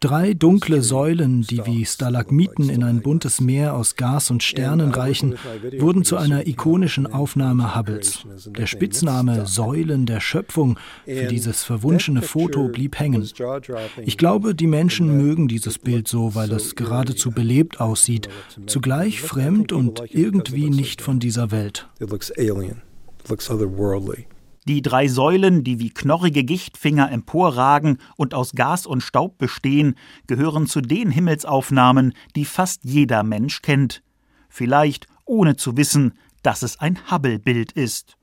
Drei 0.00 0.34
dunkle 0.34 0.82
Säulen, 0.82 1.42
die 1.42 1.64
wie 1.64 1.84
Stalagmiten 1.86 2.68
in 2.68 2.84
ein 2.84 3.00
buntes 3.00 3.40
Meer 3.40 3.74
aus 3.74 3.96
Gas 3.96 4.30
und 4.30 4.42
Sternen 4.42 4.90
reichen, 4.90 5.36
wurden 5.78 6.04
zu 6.04 6.16
einer 6.16 6.46
ikonischen 6.46 7.06
Aufnahme 7.06 7.74
Hubbles. 7.74 8.26
Der 8.46 8.66
Spitzname 8.66 9.46
Säulen 9.46 10.04
der 10.04 10.20
Schöpfung 10.20 10.78
für 11.06 11.26
dieses 11.26 11.64
verwunschene 11.64 12.20
Foto 12.20 12.68
blieb 12.68 12.98
hängen. 12.98 13.26
Ich 14.02 14.18
glaube, 14.18 14.54
die 14.54 14.66
Menschen 14.66 15.16
mögen 15.16 15.48
dieses 15.48 15.78
Bild 15.78 16.06
so, 16.06 16.34
weil 16.34 16.52
es 16.52 16.74
geradezu 16.74 17.30
belebt 17.30 17.80
aussieht, 17.80 18.28
zugleich 18.66 19.22
fremd 19.22 19.72
und 19.72 20.02
irgendwie 20.10 20.68
nicht 20.68 21.00
von 21.00 21.20
dieser 21.20 21.50
Welt. 21.50 21.88
It 22.00 22.10
looks 22.10 22.30
alien. 22.32 22.82
It 23.22 23.30
looks 23.30 23.50
otherworldly. 23.50 24.26
Die 24.66 24.80
drei 24.80 25.08
Säulen, 25.08 25.62
die 25.62 25.78
wie 25.78 25.90
knorrige 25.90 26.42
Gichtfinger 26.42 27.10
emporragen 27.10 27.98
und 28.16 28.32
aus 28.32 28.52
Gas 28.52 28.86
und 28.86 29.02
Staub 29.02 29.36
bestehen, 29.36 29.94
gehören 30.26 30.66
zu 30.66 30.80
den 30.80 31.10
Himmelsaufnahmen, 31.10 32.14
die 32.34 32.46
fast 32.46 32.84
jeder 32.84 33.22
Mensch 33.22 33.60
kennt. 33.60 34.02
Vielleicht 34.48 35.06
ohne 35.26 35.56
zu 35.56 35.76
wissen, 35.76 36.14
dass 36.42 36.62
es 36.62 36.80
ein 36.80 37.10
Hubble-Bild 37.10 37.72
ist. 37.72 38.16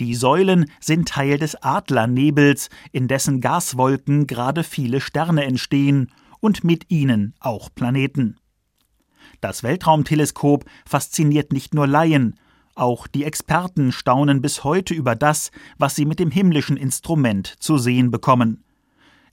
Die 0.00 0.14
Säulen 0.14 0.70
sind 0.80 1.08
Teil 1.08 1.38
des 1.38 1.62
Adlernebels, 1.62 2.70
in 2.92 3.08
dessen 3.08 3.40
Gaswolken 3.40 4.26
gerade 4.26 4.64
viele 4.64 5.00
Sterne 5.00 5.44
entstehen 5.44 6.12
und 6.40 6.64
mit 6.64 6.90
ihnen 6.90 7.34
auch 7.40 7.68
Planeten. 7.74 8.36
Das 9.40 9.62
Weltraumteleskop 9.62 10.64
fasziniert 10.86 11.52
nicht 11.52 11.74
nur 11.74 11.86
Laien, 11.86 12.38
auch 12.78 13.06
die 13.06 13.24
Experten 13.24 13.92
staunen 13.92 14.40
bis 14.40 14.64
heute 14.64 14.94
über 14.94 15.16
das, 15.16 15.50
was 15.78 15.94
sie 15.96 16.04
mit 16.04 16.18
dem 16.18 16.30
himmlischen 16.30 16.76
Instrument 16.76 17.54
zu 17.58 17.78
sehen 17.78 18.10
bekommen. 18.10 18.64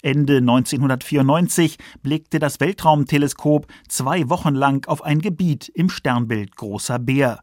Ende 0.01 0.37
1994 0.37 1.77
blickte 2.03 2.39
das 2.39 2.59
Weltraumteleskop 2.59 3.67
zwei 3.87 4.29
Wochen 4.29 4.53
lang 4.53 4.87
auf 4.87 5.03
ein 5.03 5.19
Gebiet 5.19 5.69
im 5.69 5.89
Sternbild 5.89 6.55
Großer 6.55 6.99
Bär. 6.99 7.39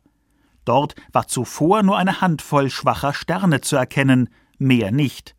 Dort 0.64 0.94
war 1.12 1.26
zuvor 1.26 1.82
nur 1.82 1.98
eine 1.98 2.20
Handvoll 2.20 2.70
schwacher 2.70 3.14
Sterne 3.14 3.62
zu 3.62 3.74
erkennen, 3.76 4.28
mehr 4.58 4.92
nicht. 4.92 5.34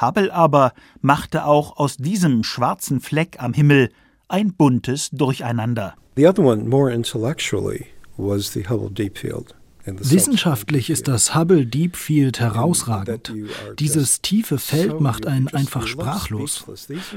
Hubble 0.00 0.32
aber 0.32 0.72
machte 1.00 1.44
auch 1.44 1.78
aus 1.78 1.96
diesem 1.96 2.44
schwarzen 2.44 3.00
Fleck 3.00 3.42
am 3.42 3.54
Himmel 3.54 3.90
ein 4.28 4.54
buntes 4.54 5.10
Durcheinander. 5.10 5.94
The 6.16 6.26
other 6.26 6.44
one 6.44 6.68
more 6.68 6.92
intellectually 6.92 7.86
was 8.16 8.52
the 8.52 8.68
Hubble 8.68 8.90
Deep 8.90 9.16
Field. 9.18 9.54
Wissenschaftlich 9.84 10.90
ist 10.90 11.08
das 11.08 11.34
Hubble 11.34 11.66
Deep 11.66 11.96
Field 11.96 12.40
herausragend. 12.40 13.32
Dieses 13.78 14.20
tiefe 14.20 14.58
Feld 14.58 15.00
macht 15.00 15.26
einen 15.26 15.48
einfach 15.48 15.86
sprachlos. 15.86 16.64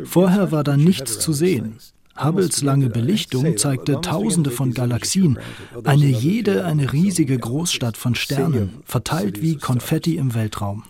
Vorher 0.05 0.51
war 0.51 0.63
da 0.63 0.77
nichts 0.77 1.19
zu 1.19 1.33
sehen. 1.33 1.77
Hubbles 2.15 2.61
lange 2.61 2.89
Belichtung 2.89 3.57
zeigte 3.57 3.99
Tausende 4.01 4.51
von 4.51 4.73
Galaxien, 4.73 5.39
eine 5.83 6.05
jede 6.05 6.63
eine 6.65 6.93
riesige 6.93 7.39
Großstadt 7.39 7.97
von 7.97 8.13
Sternen, 8.13 8.83
verteilt 8.85 9.41
wie 9.41 9.57
Konfetti 9.57 10.17
im 10.17 10.35
Weltraum. 10.35 10.83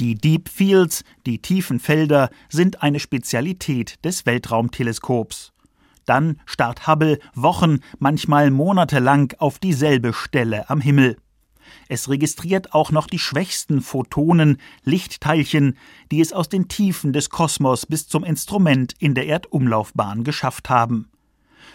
Die 0.00 0.14
Deep 0.16 0.48
Fields, 0.48 1.04
die 1.26 1.38
tiefen 1.38 1.78
Felder, 1.78 2.30
sind 2.48 2.82
eine 2.82 2.98
Spezialität 3.00 4.04
des 4.04 4.26
Weltraumteleskops. 4.26 5.53
Dann 6.06 6.40
starrt 6.46 6.86
Hubble 6.86 7.18
Wochen, 7.34 7.80
manchmal 7.98 8.50
Monate 8.50 8.98
lang 8.98 9.34
auf 9.38 9.58
dieselbe 9.58 10.12
Stelle 10.12 10.68
am 10.70 10.80
Himmel. 10.80 11.16
Es 11.88 12.08
registriert 12.08 12.74
auch 12.74 12.90
noch 12.90 13.06
die 13.06 13.18
schwächsten 13.18 13.80
Photonen, 13.80 14.58
Lichtteilchen, 14.84 15.76
die 16.10 16.20
es 16.20 16.32
aus 16.32 16.48
den 16.48 16.68
Tiefen 16.68 17.12
des 17.12 17.30
Kosmos 17.30 17.86
bis 17.86 18.08
zum 18.08 18.24
Instrument 18.24 18.94
in 18.98 19.14
der 19.14 19.26
Erdumlaufbahn 19.26 20.24
geschafft 20.24 20.70
haben. 20.70 21.10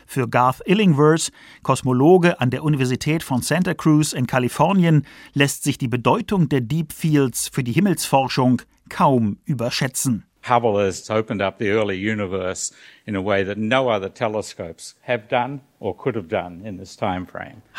Für 0.05 0.27
Garth 0.27 0.61
Illingworth, 0.65 1.31
Kosmologe 1.61 2.39
an 2.39 2.49
der 2.49 2.63
Universität 2.63 3.21
von 3.21 3.41
Santa 3.41 3.73
Cruz 3.73 4.13
in 4.13 4.27
Kalifornien, 4.27 5.05
lässt 5.33 5.63
sich 5.63 5.77
die 5.77 5.87
Bedeutung 5.87 6.49
der 6.49 6.61
Deep 6.61 6.93
Fields 6.93 7.47
für 7.47 7.63
die 7.63 7.73
Himmelsforschung 7.73 8.61
kaum 8.89 9.37
überschätzen. 9.45 10.25
Hubble 10.41 10.79
has 10.83 11.09
opened 11.09 11.41
up 11.41 11.59
the 11.59 11.67
early 11.67 11.95
universe 11.95 12.73
in 13.09 13.15
a 13.15 13.21
way 13.21 13.43
that 13.43 13.57
no 13.57 13.89
other 13.89 14.07
telescopes 14.07 14.93
have 15.01 15.27
done 15.27 15.61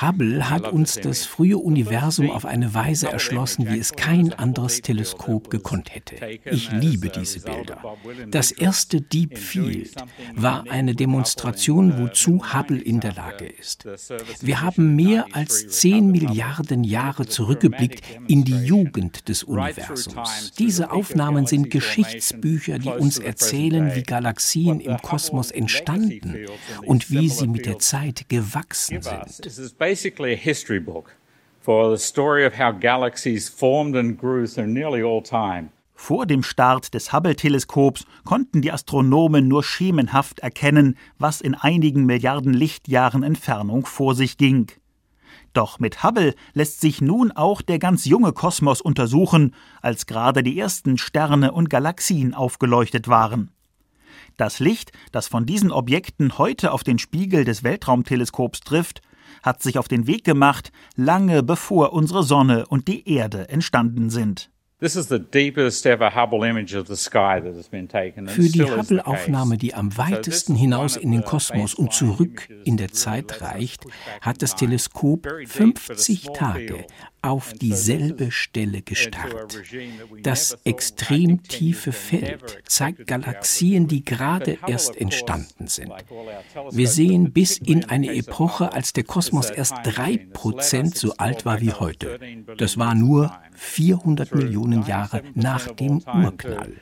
Hubble 0.00 0.50
hat 0.50 0.72
uns 0.72 0.94
das 0.94 1.26
frühe 1.26 1.58
Universum 1.58 2.30
auf 2.30 2.46
eine 2.46 2.72
Weise 2.72 3.12
erschlossen, 3.12 3.68
wie 3.68 3.78
es 3.78 3.92
kein 3.92 4.32
anderes 4.32 4.80
Teleskop 4.80 5.50
gekonnt 5.50 5.94
hätte. 5.94 6.16
Ich 6.46 6.72
liebe 6.72 7.10
diese 7.10 7.40
Bilder. 7.40 7.76
Das 8.30 8.52
erste 8.52 9.02
Deep 9.02 9.36
Field 9.36 9.94
war 10.34 10.64
eine 10.70 10.94
Demonstration, 10.94 11.98
wozu 11.98 12.54
Hubble 12.54 12.80
in 12.80 13.00
der 13.00 13.12
Lage 13.12 13.44
ist. 13.44 13.86
Wir 14.40 14.62
haben 14.62 14.96
mehr 14.96 15.26
als 15.32 15.68
10 15.68 16.10
Milliarden 16.10 16.84
Jahre 16.84 17.26
zurückgeblickt 17.26 18.02
in 18.28 18.44
die 18.44 18.64
Jugend 18.64 19.28
des 19.28 19.42
Universums. 19.42 20.52
Diese 20.58 20.90
Aufnahmen 20.90 21.46
sind 21.46 21.68
Geschichtsbücher, 21.68 22.78
die 22.78 22.88
uns 22.88 23.18
erzählen, 23.18 23.94
wie 23.94 24.04
Galaxien 24.04 24.80
im 24.80 24.96
Kosmos 24.96 25.19
entstanden 25.28 26.46
und 26.82 27.10
wie 27.10 27.28
sie 27.28 27.46
mit 27.46 27.66
der 27.66 27.78
Zeit 27.78 28.28
gewachsen 28.28 29.02
sind. 29.02 29.42
This 29.42 29.58
is 29.58 29.72
basically 29.72 30.32
a 30.32 30.36
history 30.36 30.80
book 30.80 31.14
for 31.60 31.96
the 31.96 32.02
story 32.02 32.46
of 32.46 32.58
how 32.58 32.72
galaxies 32.72 33.48
formed 33.48 33.96
and 33.96 34.18
grew 34.18 34.46
through 34.46 34.66
nearly 34.66 35.02
all 35.02 35.22
time. 35.22 35.70
Vor 35.94 36.24
dem 36.24 36.42
Start 36.42 36.94
des 36.94 37.12
Hubble-Teleskops 37.12 38.06
konnten 38.24 38.62
die 38.62 38.72
Astronomen 38.72 39.48
nur 39.48 39.62
schemenhaft 39.62 40.38
erkennen, 40.38 40.96
was 41.18 41.42
in 41.42 41.54
einigen 41.54 42.06
Milliarden 42.06 42.54
Lichtjahren 42.54 43.22
Entfernung 43.22 43.84
vor 43.84 44.14
sich 44.14 44.38
ging. 44.38 44.68
Doch 45.52 45.78
mit 45.78 46.02
Hubble 46.02 46.34
lässt 46.54 46.80
sich 46.80 47.02
nun 47.02 47.32
auch 47.32 47.60
der 47.60 47.78
ganz 47.78 48.06
junge 48.06 48.32
Kosmos 48.32 48.80
untersuchen, 48.80 49.54
als 49.82 50.06
gerade 50.06 50.42
die 50.42 50.58
ersten 50.58 50.96
Sterne 50.96 51.52
und 51.52 51.68
Galaxien 51.68 52.34
aufgeleuchtet 52.34 53.08
waren. 53.08 53.50
Das 54.40 54.58
Licht, 54.58 54.92
das 55.12 55.28
von 55.28 55.44
diesen 55.44 55.70
Objekten 55.70 56.38
heute 56.38 56.72
auf 56.72 56.82
den 56.82 56.98
Spiegel 56.98 57.44
des 57.44 57.62
Weltraumteleskops 57.62 58.60
trifft, 58.60 59.02
hat 59.42 59.62
sich 59.62 59.78
auf 59.78 59.86
den 59.86 60.06
Weg 60.06 60.24
gemacht, 60.24 60.72
lange 60.96 61.42
bevor 61.42 61.92
unsere 61.92 62.22
Sonne 62.22 62.66
und 62.66 62.88
die 62.88 63.06
Erde 63.06 63.50
entstanden 63.50 64.08
sind. 64.08 64.50
Für 64.80 64.88
die 68.48 68.64
Hubble-Aufnahme, 68.64 69.58
die 69.58 69.74
am 69.74 69.98
weitesten 69.98 70.54
hinaus 70.54 70.96
in 70.96 71.12
den 71.12 71.22
Kosmos 71.22 71.74
und 71.74 71.92
zurück 71.92 72.48
in 72.64 72.78
der 72.78 72.90
Zeit 72.92 73.42
reicht, 73.42 73.84
hat 74.22 74.40
das 74.40 74.56
Teleskop 74.56 75.28
50 75.46 76.28
Tage 76.32 76.86
auf 77.22 77.52
dieselbe 77.52 78.30
Stelle 78.30 78.82
gestarrt. 78.82 79.62
Das 80.22 80.58
extrem 80.64 81.42
tiefe 81.42 81.92
Feld 81.92 82.62
zeigt 82.66 83.06
Galaxien, 83.06 83.88
die 83.88 84.04
gerade 84.04 84.58
erst 84.66 84.96
entstanden 84.96 85.68
sind. 85.68 85.92
Wir 86.70 86.88
sehen 86.88 87.32
bis 87.32 87.58
in 87.58 87.84
eine 87.84 88.14
Epoche, 88.14 88.72
als 88.72 88.92
der 88.92 89.04
Kosmos 89.04 89.50
erst 89.50 89.74
drei 89.84 90.16
Prozent 90.32 90.96
so 90.96 91.14
alt 91.16 91.44
war 91.44 91.60
wie 91.60 91.72
heute. 91.72 92.18
Das 92.56 92.78
war 92.78 92.94
nur 92.94 93.32
400 93.54 94.34
Millionen 94.34 94.86
Jahre 94.86 95.22
nach 95.34 95.66
dem 95.68 96.02
Urknall. 96.06 96.72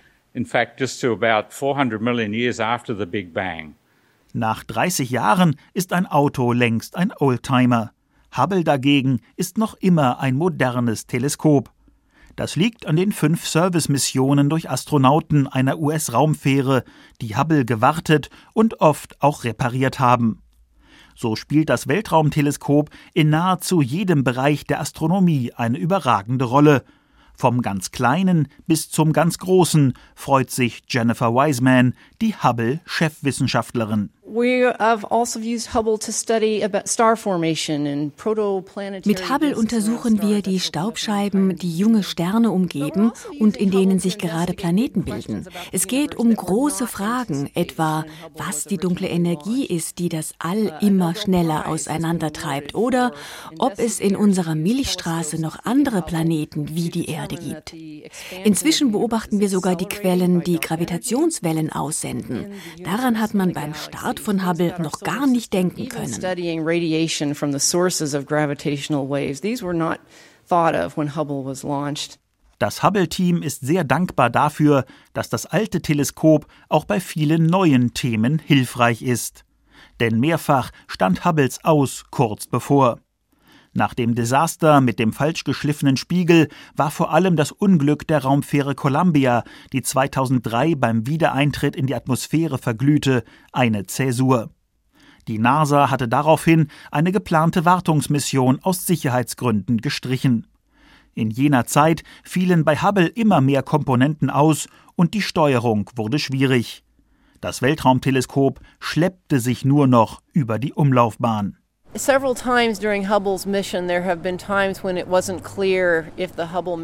Nach 4.32 4.62
30 4.62 5.10
Jahren 5.10 5.56
ist 5.72 5.92
ein 5.92 6.06
Auto 6.06 6.52
längst 6.52 6.96
ein 6.96 7.12
Oldtimer. 7.18 7.92
Hubble 8.38 8.64
dagegen 8.64 9.20
ist 9.36 9.58
noch 9.58 9.74
immer 9.74 10.20
ein 10.20 10.36
modernes 10.36 11.06
Teleskop. 11.06 11.70
Das 12.36 12.54
liegt 12.54 12.86
an 12.86 12.94
den 12.94 13.10
fünf 13.10 13.48
Servicemissionen 13.48 14.48
durch 14.48 14.70
Astronauten 14.70 15.48
einer 15.48 15.80
US-Raumfähre, 15.80 16.84
die 17.20 17.36
Hubble 17.36 17.64
gewartet 17.64 18.30
und 18.52 18.80
oft 18.80 19.20
auch 19.20 19.42
repariert 19.42 19.98
haben. 19.98 20.40
So 21.16 21.34
spielt 21.34 21.68
das 21.68 21.88
Weltraumteleskop 21.88 22.90
in 23.12 23.28
nahezu 23.28 23.82
jedem 23.82 24.22
Bereich 24.22 24.62
der 24.64 24.78
Astronomie 24.80 25.52
eine 25.52 25.78
überragende 25.78 26.44
Rolle. 26.44 26.84
Vom 27.34 27.60
ganz 27.60 27.90
Kleinen 27.90 28.46
bis 28.68 28.88
zum 28.88 29.12
ganz 29.12 29.38
Großen 29.38 29.94
freut 30.14 30.52
sich 30.52 30.84
Jennifer 30.88 31.34
Wiseman, 31.34 31.94
die 32.22 32.36
Hubble-Chefwissenschaftlerin. 32.36 34.10
Also 34.28 35.40
Mit 39.04 39.30
Hubble 39.30 39.56
untersuchen 39.56 40.22
wir 40.22 40.42
die 40.42 40.60
Staubscheiben, 40.60 41.56
die 41.56 41.76
junge 41.76 42.02
Sterne 42.02 42.50
umgeben 42.50 43.10
also 43.10 43.30
und 43.40 43.56
in 43.56 43.70
denen 43.70 43.98
sich 43.98 44.18
gerade 44.18 44.52
Planeten 44.52 45.04
bilden. 45.04 45.46
Es 45.72 45.86
geht 45.86 46.16
um 46.16 46.34
große 46.34 46.86
Fragen, 46.86 47.50
etwa 47.54 48.04
was 48.36 48.64
die 48.64 48.76
dunkle 48.76 49.08
Energie 49.08 49.64
ist, 49.64 49.98
die 49.98 50.08
das 50.08 50.34
All 50.38 50.76
immer 50.80 51.14
schneller 51.14 51.68
auseinandertreibt, 51.68 52.74
oder 52.74 53.12
ob 53.58 53.78
es 53.78 53.98
in 53.98 54.14
unserer 54.14 54.54
Milchstraße 54.54 55.40
noch 55.40 55.64
andere 55.64 56.02
Planeten 56.02 56.74
wie 56.74 56.90
die 56.90 57.06
Erde 57.06 57.36
gibt. 57.36 57.74
Inzwischen 58.44 58.92
beobachten 58.92 59.40
wir 59.40 59.48
sogar 59.48 59.74
die 59.74 59.86
Quellen, 59.86 60.42
die 60.42 60.60
Gravitationswellen 60.60 61.72
aussenden. 61.72 62.52
Daran 62.84 63.20
hat 63.20 63.34
man 63.34 63.52
beim 63.52 63.74
Start 63.74 64.17
Start 64.18 64.24
von 64.24 64.46
Hubble 64.46 64.74
noch 64.80 65.00
gar 65.00 65.26
nicht 65.26 65.52
denken 65.52 65.88
können. 65.88 66.04
Das 72.58 72.82
Hubble-Team 72.82 73.42
ist 73.42 73.60
sehr 73.60 73.84
dankbar 73.84 74.30
dafür, 74.30 74.84
dass 75.12 75.28
das 75.28 75.46
alte 75.46 75.80
Teleskop 75.80 76.46
auch 76.68 76.84
bei 76.84 76.98
vielen 76.98 77.46
neuen 77.46 77.94
Themen 77.94 78.40
hilfreich 78.40 79.02
ist. 79.02 79.44
Denn 80.00 80.18
mehrfach 80.18 80.70
stand 80.88 81.24
Hubbles 81.24 81.64
aus 81.64 82.04
kurz 82.10 82.46
bevor. 82.46 82.98
Nach 83.72 83.94
dem 83.94 84.14
Desaster 84.14 84.80
mit 84.80 84.98
dem 84.98 85.12
falsch 85.12 85.44
geschliffenen 85.44 85.96
Spiegel 85.96 86.48
war 86.74 86.90
vor 86.90 87.12
allem 87.12 87.36
das 87.36 87.52
Unglück 87.52 88.06
der 88.06 88.22
Raumfähre 88.22 88.74
Columbia, 88.74 89.44
die 89.72 89.82
2003 89.82 90.74
beim 90.74 91.06
Wiedereintritt 91.06 91.76
in 91.76 91.86
die 91.86 91.94
Atmosphäre 91.94 92.58
verglühte, 92.58 93.24
eine 93.52 93.86
Zäsur. 93.86 94.50
Die 95.28 95.38
NASA 95.38 95.90
hatte 95.90 96.08
daraufhin 96.08 96.68
eine 96.90 97.12
geplante 97.12 97.66
Wartungsmission 97.66 98.60
aus 98.62 98.86
Sicherheitsgründen 98.86 99.82
gestrichen. 99.82 100.46
In 101.14 101.30
jener 101.30 101.66
Zeit 101.66 102.02
fielen 102.24 102.64
bei 102.64 102.76
Hubble 102.76 103.08
immer 103.08 103.42
mehr 103.42 103.62
Komponenten 103.62 104.30
aus 104.30 104.68
und 104.96 105.12
die 105.12 105.22
Steuerung 105.22 105.90
wurde 105.96 106.18
schwierig. 106.18 106.82
Das 107.40 107.60
Weltraumteleskop 107.60 108.60
schleppte 108.80 109.38
sich 109.38 109.64
nur 109.64 109.86
noch 109.86 110.22
über 110.32 110.58
die 110.58 110.72
Umlaufbahn. 110.72 111.57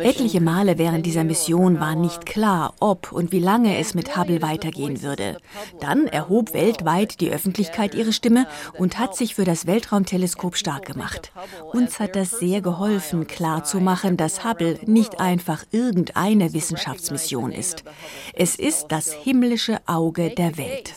Etliche 0.00 0.40
Male 0.40 0.78
während 0.78 1.04
dieser 1.04 1.24
Mission 1.24 1.78
war 1.78 1.94
nicht 1.94 2.24
klar, 2.24 2.72
ob 2.80 3.12
und 3.12 3.30
wie 3.30 3.38
lange 3.38 3.78
es 3.78 3.94
mit 3.94 4.16
Hubble 4.16 4.40
weitergehen 4.40 5.02
würde. 5.02 5.36
Dann 5.78 6.06
erhob 6.06 6.54
weltweit 6.54 7.20
die 7.20 7.30
Öffentlichkeit 7.30 7.94
ihre 7.94 8.14
Stimme 8.14 8.46
und 8.78 8.98
hat 8.98 9.14
sich 9.14 9.34
für 9.34 9.44
das 9.44 9.66
Weltraumteleskop 9.66 10.56
stark 10.56 10.86
gemacht. 10.86 11.32
Uns 11.72 12.00
hat 12.00 12.16
das 12.16 12.38
sehr 12.38 12.62
geholfen, 12.62 13.26
klarzumachen, 13.26 14.16
dass 14.16 14.42
Hubble 14.42 14.78
nicht 14.86 15.20
einfach 15.20 15.64
irgendeine 15.70 16.54
Wissenschaftsmission 16.54 17.52
ist. 17.52 17.84
Es 18.32 18.56
ist 18.56 18.86
das 18.88 19.12
himmlische 19.12 19.80
Auge 19.86 20.30
der 20.30 20.56
Welt. 20.56 20.94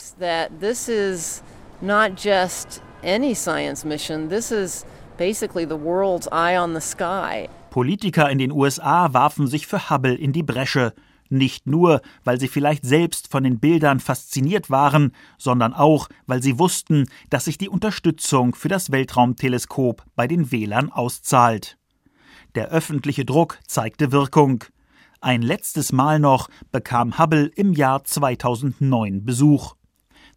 Not 1.79 2.17
just 2.17 2.81
any 3.03 3.33
science 3.33 3.85
mission. 3.85 4.29
This 4.29 4.51
is 4.51 4.85
basically 5.17 5.65
the 5.65 5.77
world's 5.77 6.27
eye 6.31 6.57
on 6.57 6.73
the 6.73 6.81
sky. 6.81 7.49
Politiker 7.69 8.29
in 8.29 8.37
den 8.37 8.51
USA 8.51 9.13
warfen 9.13 9.47
sich 9.47 9.67
für 9.67 9.89
Hubble 9.89 10.15
in 10.15 10.33
die 10.33 10.43
Bresche. 10.43 10.93
Nicht 11.29 11.67
nur, 11.67 12.01
weil 12.23 12.39
sie 12.39 12.47
vielleicht 12.47 12.85
selbst 12.85 13.29
von 13.29 13.43
den 13.43 13.59
Bildern 13.59 13.99
fasziniert 13.99 14.69
waren, 14.69 15.13
sondern 15.37 15.73
auch, 15.73 16.07
weil 16.25 16.41
sie 16.41 16.57
wussten, 16.57 17.05
dass 17.29 17.45
sich 17.45 17.57
die 17.57 17.69
Unterstützung 17.69 18.55
für 18.55 18.69
das 18.69 18.91
Weltraumteleskop 18.91 20.03
bei 20.15 20.27
den 20.27 20.51
Wählern 20.51 20.89
auszahlt. 20.89 21.77
Der 22.55 22.69
öffentliche 22.69 23.25
Druck 23.25 23.59
zeigte 23.67 24.11
Wirkung. 24.11 24.63
Ein 25.19 25.41
letztes 25.41 25.91
Mal 25.91 26.19
noch 26.19 26.49
bekam 26.71 27.19
Hubble 27.19 27.47
im 27.55 27.73
Jahr 27.73 28.03
2009 28.03 29.25
Besuch. 29.25 29.75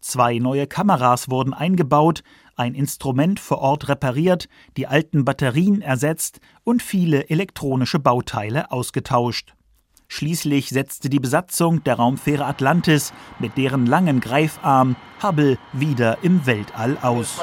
Zwei 0.00 0.38
neue 0.38 0.66
Kameras 0.66 1.28
wurden 1.28 1.52
eingebaut, 1.52 2.22
ein 2.56 2.74
Instrument 2.74 3.40
vor 3.40 3.58
Ort 3.58 3.88
repariert, 3.88 4.48
die 4.76 4.86
alten 4.86 5.24
Batterien 5.24 5.82
ersetzt 5.82 6.40
und 6.64 6.82
viele 6.82 7.28
elektronische 7.30 7.98
Bauteile 7.98 8.70
ausgetauscht. 8.70 9.54
Schließlich 10.12 10.70
setzte 10.70 11.08
die 11.08 11.20
Besatzung 11.20 11.84
der 11.84 11.94
Raumfähre 11.94 12.44
Atlantis 12.44 13.12
mit 13.38 13.56
deren 13.56 13.86
langen 13.86 14.18
Greifarm 14.18 14.96
Hubble 15.22 15.56
wieder 15.72 16.18
im 16.22 16.44
Weltall 16.46 16.98
aus. 17.00 17.38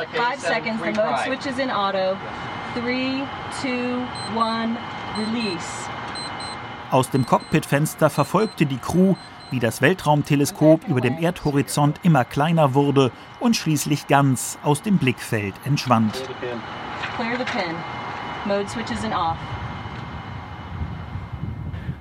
Aus 6.92 7.10
dem 7.10 7.26
Cockpitfenster 7.26 8.10
verfolgte 8.10 8.66
die 8.66 8.78
Crew 8.78 9.16
wie 9.52 9.60
das 9.60 9.82
Weltraumteleskop 9.82 10.88
über 10.88 11.02
dem 11.02 11.18
Erdhorizont 11.22 12.00
immer 12.04 12.26
kleiner 12.26 12.74
wurde 12.74 13.12
und 13.40 13.56
schließlich 13.56 14.08
ganz 14.08 14.58
aus 14.64 14.82
dem 14.82 14.98
Blickfeld 14.98 15.54
entschwand. 15.66 16.24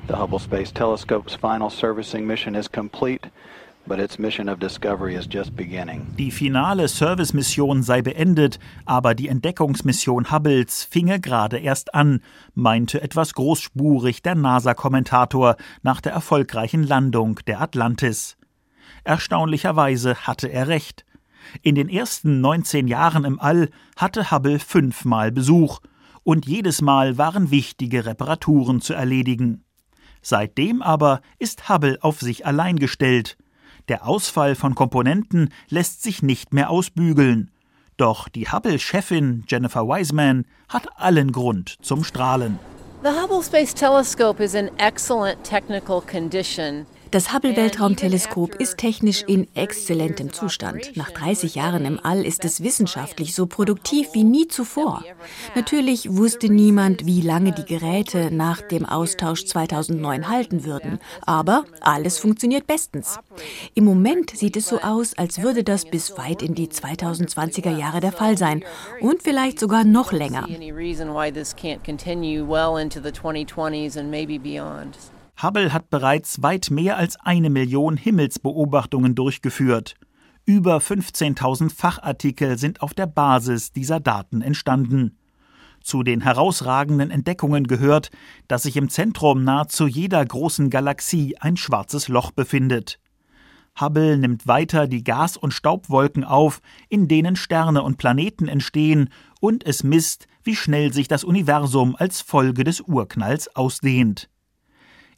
The 0.09 0.15
Hubble 0.15 0.39
Space 0.39 0.73
Telescope's 0.73 1.35
final 1.35 1.69
servicing 1.69 2.27
mission 2.27 2.55
is 2.55 2.71
complete. 2.71 3.29
Die 6.19 6.33
finale 6.33 6.89
Servicemission 6.89 7.85
sei 7.85 8.03
beendet, 8.03 8.59
aber 8.85 9.15
die 9.15 9.29
Entdeckungsmission 9.29 10.33
Hubbles 10.33 10.83
finge 10.83 11.21
gerade 11.21 11.59
erst 11.59 11.95
an, 11.95 12.21
meinte 12.55 13.01
etwas 13.01 13.35
großspurig 13.35 14.23
der 14.23 14.35
NASA-Kommentator 14.35 15.55
nach 15.83 16.01
der 16.01 16.13
erfolgreichen 16.13 16.83
Landung 16.83 17.39
der 17.47 17.61
Atlantis. 17.61 18.37
Erstaunlicherweise 19.05 20.17
hatte 20.17 20.49
er 20.49 20.67
recht. 20.67 21.05
In 21.63 21.77
den 21.77 21.89
ersten 21.89 22.41
19 22.41 22.89
Jahren 22.89 23.25
im 23.25 23.39
All 23.39 23.71
hatte 23.95 24.33
Hubble 24.33 24.59
fünfmal 24.59 25.31
Besuch, 25.31 25.79
und 26.25 26.45
jedes 26.45 26.83
Mal 26.83 27.19
waren 27.19 27.53
wichtige 27.53 28.05
Reparaturen 28.05 28.81
zu 28.81 28.95
erledigen. 28.95 29.63
Seitdem 30.23 30.83
aber 30.83 31.21
ist 31.39 31.69
Hubble 31.69 31.99
auf 32.01 32.19
sich 32.19 32.45
allein 32.45 32.81
gestellt. 32.81 33.37
Der 33.89 34.07
Ausfall 34.07 34.57
von 34.57 34.75
Komponenten 34.75 35.53
lässt 35.69 36.03
sich 36.03 36.23
nicht 36.23 36.53
mehr 36.53 36.71
ausbügeln. 36.71 37.53
Doch 37.97 38.29
die 38.29 38.51
Hubble-Chefin 38.51 39.45
Jennifer 39.47 39.87
Wiseman 39.87 40.45
hat 40.69 40.89
allen 40.97 41.31
Grund 41.31 41.77
zum 41.83 42.03
Strahlen. 42.03 42.59
The 43.03 43.11
Hubble 43.11 43.43
Space 43.43 43.73
Telescope 43.73 44.43
is 44.43 44.55
in 44.55 44.71
excellent 44.79 45.45
technical 45.45 46.01
condition. 46.01 46.87
Das 47.13 47.33
Hubble-Weltraumteleskop 47.33 48.57
ist 48.57 48.79
technisch 48.79 49.23
in 49.23 49.47
exzellentem 49.55 50.33
Zustand. 50.33 50.97
Nach 50.97 51.11
30 51.11 51.55
Jahren 51.55 51.85
im 51.85 52.01
All 52.03 52.27
ist 52.27 52.45
es 52.45 52.63
wissenschaftlich 52.63 53.35
so 53.35 53.47
produktiv 53.47 54.09
wie 54.13 54.25
nie 54.25 54.49
zuvor. 54.49 55.05
Natürlich 55.55 56.17
wusste 56.17 56.53
niemand, 56.53 57.07
wie 57.07 57.21
lange 57.21 57.53
die 57.53 57.65
Geräte 57.65 58.35
nach 58.35 58.61
dem 58.61 58.85
Austausch 58.85 59.45
2009 59.45 60.29
halten 60.29 60.65
würden, 60.65 60.99
aber 61.23 61.65
alles 61.81 62.19
funktioniert 62.19 62.67
bestens. 62.67 63.19
Im 63.75 63.85
Moment 63.85 64.37
sieht 64.37 64.57
es 64.57 64.67
so 64.67 64.81
aus, 64.81 65.17
als 65.17 65.41
würde 65.41 65.63
das 65.63 65.85
bis 65.85 66.19
weit 66.19 66.43
in 66.43 66.55
die 66.55 66.69
2020er 66.69 67.77
Jahre 67.77 68.01
der 68.01 68.13
Fall 68.13 68.37
sein 68.37 68.65
und 69.01 69.23
vielleicht 69.23 69.61
sogar 69.61 69.85
noch 69.85 70.11
länger. 70.11 70.49
Hubble 75.43 75.73
hat 75.73 75.91
bereits 75.91 76.43
weit 76.43 76.71
mehr 76.71 76.97
als 76.97 77.21
eine 77.21 77.51
Million 77.51 77.99
Himmelsbeobachtungen 77.99 79.15
durchgeführt. 79.15 79.95
Über 80.47 80.79
15.000 80.79 81.75
Fachartikel 81.75 82.57
sind 82.57 82.81
auf 82.81 82.95
der 82.95 83.07
Basis 83.07 83.73
dieser 83.73 84.01
Daten 84.01 84.41
entstanden. 84.41 85.19
Zu 85.83 86.03
den 86.03 86.23
herausragenden 86.23 87.11
Entdeckungen 87.11 87.67
gehört, 87.67 88.11
dass 88.49 88.63
sich 88.63 88.77
im 88.77 88.89
Zentrum 88.89 89.45
nahezu 89.45 89.87
jeder 89.87 90.25
großen 90.25 90.71
Galaxie 90.71 91.37
ein 91.39 91.57
schwarzes 91.57 92.09
Loch 92.09 92.31
befindet. 92.31 92.99
Hubble 93.79 94.17
nimmt 94.17 94.47
weiter 94.47 94.87
die 94.87 95.05
Gas- 95.05 95.37
und 95.37 95.53
Staubwolken 95.53 96.25
auf, 96.25 96.63
in 96.89 97.09
denen 97.09 97.37
Sterne 97.37 97.83
und 97.83 97.99
Planeten 97.99 98.49
entstehen, 98.49 99.11
und 99.41 99.67
es 99.67 99.85
misst, 99.85 100.29
wie 100.43 100.57
schnell 100.57 100.95
sich 100.95 101.09
das 101.09 101.25
Universum 101.25 101.95
als 101.95 102.23
Folge 102.23 102.65
des 102.65 102.81
Urknalls 102.81 103.55
ausdehnt. 103.55 104.31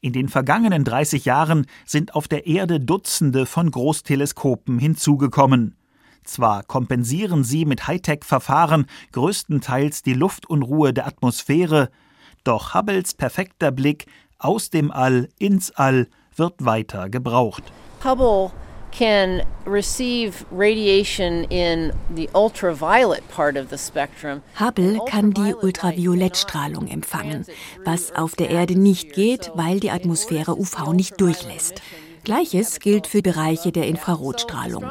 In 0.01 0.13
den 0.13 0.29
vergangenen 0.29 0.85
30 0.85 1.25
Jahren 1.25 1.67
sind 1.85 2.15
auf 2.15 2.29
der 2.29 2.47
Erde 2.47 2.79
Dutzende 2.79 3.47
von 3.47 3.71
Großteleskopen 3.71 4.79
hinzugekommen. 4.79 5.77
Zwar 6.23 6.63
kompensieren 6.63 7.43
sie 7.43 7.65
mit 7.65 7.87
Hightech-Verfahren 7.87 8.87
größtenteils 9.13 10.03
die 10.03 10.13
Luftunruhe 10.13 10.93
der 10.93 11.07
Atmosphäre, 11.07 11.91
doch 12.45 12.75
Hubbles 12.75 13.15
perfekter 13.15 13.73
Blick 13.73 14.07
aus 14.39 14.71
dem 14.71 14.91
All 14.91 15.29
ins 15.39 15.71
All 15.73 16.07
wird 16.37 16.65
weiter 16.65 17.09
gebraucht. 17.09 17.65
Hubble 18.05 18.53
can 18.91 19.45
receive 19.65 20.45
radiation 20.51 21.45
in 21.45 21.93
the 22.15 22.29
ultraviolet 22.35 23.29
part 23.29 23.57
of 23.57 23.71
the 23.71 23.79
spectrum. 23.79 24.43
Hubble 24.59 25.01
kann 25.07 25.33
die 25.33 25.55
Ultraviolettstrahlung 25.55 26.89
empfangen, 26.89 27.47
was 27.85 28.13
auf 28.15 28.35
der 28.35 28.51
Erde 28.51 28.79
nicht 28.79 29.13
geht, 29.13 29.51
weil 29.55 29.81
die 29.81 29.91
Atmosphäre 29.91 30.59
UV 30.59 30.93
nicht 30.93 31.21
durchlässt. 31.21 31.83
Gleiches 32.29 32.79
gilt 32.81 33.07
für 33.07 33.23
Bereiche 33.23 33.73
der 33.73 33.87
Infrarotstrahlung. 33.87 34.85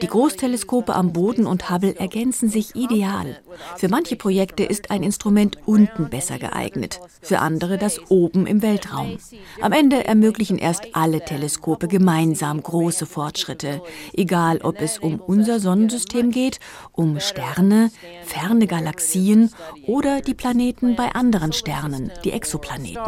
Die 0.00 0.06
Großteleskope 0.06 0.94
am 0.94 1.12
Boden 1.12 1.44
und 1.44 1.68
Hubble 1.68 1.96
ergänzen 1.98 2.48
sich 2.48 2.76
ideal. 2.76 3.40
Für 3.74 3.88
manche 3.88 4.14
Projekte 4.14 4.62
ist 4.62 4.92
ein 4.92 5.02
Instrument 5.02 5.58
unten 5.66 6.08
besser 6.08 6.38
geeignet, 6.38 7.00
für 7.20 7.40
andere 7.40 7.78
das 7.78 8.12
oben 8.12 8.46
im 8.46 8.62
Weltraum. 8.62 9.18
Am 9.60 9.72
Ende 9.72 10.04
ermöglichen 10.04 10.56
erst 10.56 10.94
alle 10.94 11.24
Teleskope 11.24 11.88
gemeinsam 11.88 12.62
große 12.62 13.06
Fortschritte, 13.06 13.82
egal 14.12 14.58
ob 14.58 14.80
es 14.80 15.00
um 15.00 15.18
unser 15.18 15.58
Sonnensystem 15.58 16.30
geht, 16.30 16.60
um 16.92 17.18
Sterne, 17.18 17.90
ferne 18.24 18.68
Galaxien 18.68 19.50
oder 19.88 20.20
die 20.20 20.34
Planeten 20.34 20.94
bei 20.94 21.12
anderen 21.12 21.52
Sternen, 21.52 22.12
die 22.22 22.30
Exoplaneten. 22.30 23.02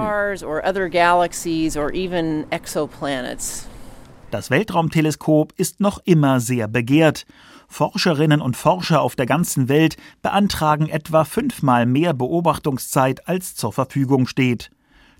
Das 4.30 4.50
Weltraumteleskop 4.50 5.52
ist 5.56 5.80
noch 5.80 5.98
immer 6.04 6.40
sehr 6.40 6.66
begehrt. 6.66 7.26
Forscherinnen 7.68 8.40
und 8.40 8.56
Forscher 8.56 9.00
auf 9.00 9.14
der 9.14 9.26
ganzen 9.26 9.68
Welt 9.68 9.96
beantragen 10.20 10.88
etwa 10.88 11.24
fünfmal 11.24 11.86
mehr 11.86 12.12
Beobachtungszeit, 12.12 13.28
als 13.28 13.54
zur 13.54 13.72
Verfügung 13.72 14.26
steht. 14.26 14.70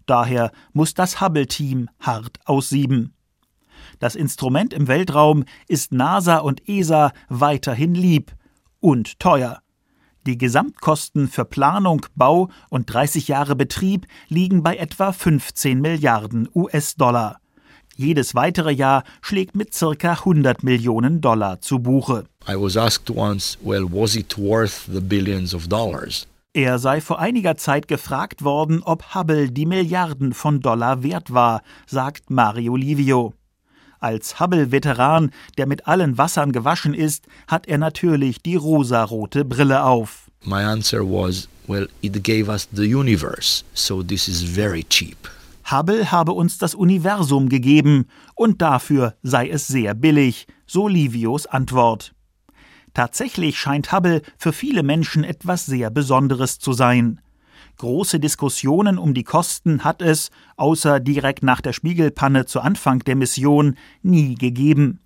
Daher 0.07 0.51
muss 0.73 0.95
das 0.95 1.21
Hubble-Team 1.21 1.88
hart 2.01 2.38
aussieben. 2.45 3.14
Das 4.01 4.16
Instrument 4.16 4.73
im 4.73 4.88
Weltraum 4.88 5.45
ist 5.69 5.92
NASA 5.92 6.38
und 6.38 6.69
ESA 6.69 7.12
weiterhin 7.29 7.95
lieb 7.95 8.33
und 8.81 9.21
teuer. 9.21 9.61
Die 10.27 10.37
Gesamtkosten 10.37 11.29
für 11.29 11.45
Planung, 11.45 12.07
Bau 12.16 12.49
und 12.71 12.92
30 12.92 13.29
Jahre 13.29 13.55
Betrieb 13.55 14.09
liegen 14.29 14.64
bei 14.64 14.77
etwa 14.77 15.12
15 15.12 15.81
Milliarden 15.81 16.49
US-Dollar. 16.53 17.38
Jedes 17.99 18.35
weitere 18.35 18.73
Jahr 18.73 19.05
schlägt 19.23 19.57
mit 19.57 19.73
circa 19.73 20.13
100 20.13 20.63
Millionen 20.63 21.23
Dollar 21.23 21.63
zu 21.63 21.79
Buche. 21.79 22.25
Once, 22.47 23.59
well? 23.65 23.89
Er 26.53 26.79
sei 26.79 27.01
vor 27.01 27.19
einiger 27.19 27.57
Zeit 27.57 27.89
gefragt 27.89 28.45
worden, 28.45 28.83
ob 28.83 29.15
Hubble 29.15 29.51
die 29.51 29.65
Milliarden 29.65 30.35
von 30.35 30.61
Dollar 30.61 31.03
wert 31.03 31.33
war, 31.33 31.63
sagt 31.87 32.29
Mario 32.29 32.77
Livio. 32.77 33.33
Als 33.99 34.41
Hubble-Veteran, 34.41 35.31
der 35.57 35.67
mit 35.67 35.87
allen 35.87 36.19
Wassern 36.19 36.53
gewaschen 36.53 36.93
ist, 36.93 37.25
hat 37.47 37.67
er 37.67 37.79
natürlich 37.79 38.43
die 38.43 38.57
rosarote 38.57 39.47
Brille 39.47 39.85
auf. 39.85 40.31
My 40.45 40.63
answer 40.63 41.01
was, 41.01 41.49
well, 41.67 41.89
it 42.03 42.23
gave 42.23 42.51
us 42.51 42.69
the 42.73 42.95
universe, 42.95 43.65
so 43.73 44.03
this 44.03 44.29
is 44.29 44.43
very 44.43 44.85
cheap. 44.85 45.31
Hubble 45.70 46.12
habe 46.12 46.33
uns 46.33 46.59
das 46.59 46.74
Universum 46.74 47.48
gegeben, 47.48 48.07
und 48.35 48.62
dafür 48.62 49.14
sei 49.22 49.48
es 49.48 49.66
sehr 49.66 49.94
billig, 49.94 50.46
so 50.66 50.87
Livios 50.87 51.46
Antwort. 51.46 52.14
Tatsächlich 52.94 53.59
scheint 53.59 53.92
Hubble 53.92 54.22
für 54.38 54.52
viele 54.52 54.83
Menschen 54.83 55.24
etwas 55.24 55.66
sehr 55.66 55.90
Besonderes 55.90 56.59
zu 56.59 56.72
sein. 56.72 57.20
Große 57.79 58.20
Diskussionen 58.20 58.96
um 58.96 59.12
die 59.12 59.24
Kosten 59.24 59.85
hat 59.85 60.00
es, 60.00 60.31
außer 60.57 61.00
direkt 61.00 61.42
nach 61.42 61.61
der 61.61 61.74
Spiegelpanne 61.74 62.46
zu 62.46 62.61
Anfang 62.61 63.00
der 63.00 63.16
Mission, 63.16 63.76
nie 64.02 64.35
gegeben. 64.35 65.00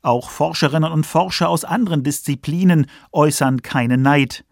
Auch 0.00 0.30
Forscherinnen 0.30 0.92
und 0.92 1.04
Forscher 1.06 1.48
aus 1.48 1.64
anderen 1.64 2.02
Disziplinen 2.04 2.86
äußern 3.12 3.62
keinen 3.62 4.00
Neid. 4.00 4.44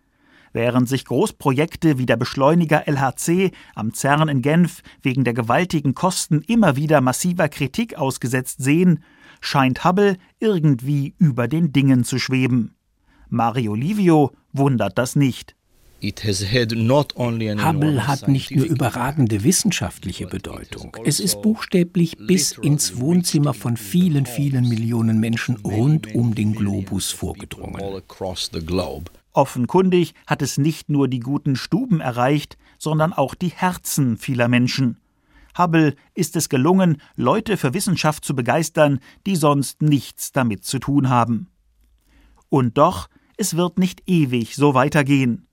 Während 0.56 0.88
sich 0.88 1.04
Großprojekte 1.04 1.98
wie 1.98 2.06
der 2.06 2.16
Beschleuniger 2.16 2.88
LHC 2.88 3.50
am 3.74 3.92
CERN 3.92 4.30
in 4.30 4.40
Genf 4.40 4.80
wegen 5.02 5.22
der 5.22 5.34
gewaltigen 5.34 5.94
Kosten 5.94 6.40
immer 6.40 6.76
wieder 6.76 7.02
massiver 7.02 7.50
Kritik 7.50 7.98
ausgesetzt 7.98 8.62
sehen, 8.62 9.04
scheint 9.42 9.84
Hubble 9.84 10.16
irgendwie 10.40 11.14
über 11.18 11.46
den 11.46 11.74
Dingen 11.74 12.04
zu 12.04 12.18
schweben. 12.18 12.74
Mario 13.28 13.74
Livio 13.74 14.32
wundert 14.54 14.96
das 14.96 15.14
nicht. 15.14 15.54
Hubble 17.62 18.06
hat 18.06 18.26
nicht 18.26 18.50
nur 18.50 18.64
überragende 18.64 19.44
wissenschaftliche 19.44 20.26
Bedeutung, 20.26 20.96
es 21.04 21.20
ist 21.20 21.42
buchstäblich 21.42 22.16
bis 22.16 22.52
ins 22.52 22.98
Wohnzimmer 22.98 23.52
von 23.52 23.76
vielen, 23.76 24.24
vielen 24.24 24.66
Millionen 24.70 25.20
Menschen 25.20 25.56
rund 25.56 26.14
um 26.14 26.34
den 26.34 26.54
Globus 26.54 27.12
vorgedrungen. 27.12 27.82
Offenkundig 29.36 30.14
hat 30.26 30.40
es 30.40 30.56
nicht 30.56 30.88
nur 30.88 31.08
die 31.08 31.20
guten 31.20 31.56
Stuben 31.56 32.00
erreicht, 32.00 32.56
sondern 32.78 33.12
auch 33.12 33.34
die 33.34 33.50
Herzen 33.50 34.16
vieler 34.16 34.48
Menschen. 34.48 34.98
Hubble 35.58 35.94
ist 36.14 36.36
es 36.36 36.48
gelungen, 36.48 37.02
Leute 37.16 37.58
für 37.58 37.74
Wissenschaft 37.74 38.24
zu 38.24 38.34
begeistern, 38.34 38.98
die 39.26 39.36
sonst 39.36 39.82
nichts 39.82 40.32
damit 40.32 40.64
zu 40.64 40.78
tun 40.78 41.10
haben. 41.10 41.48
Und 42.48 42.78
doch, 42.78 43.08
es 43.36 43.58
wird 43.58 43.78
nicht 43.78 44.04
ewig 44.06 44.56
so 44.56 44.72
weitergehen. 44.72 45.46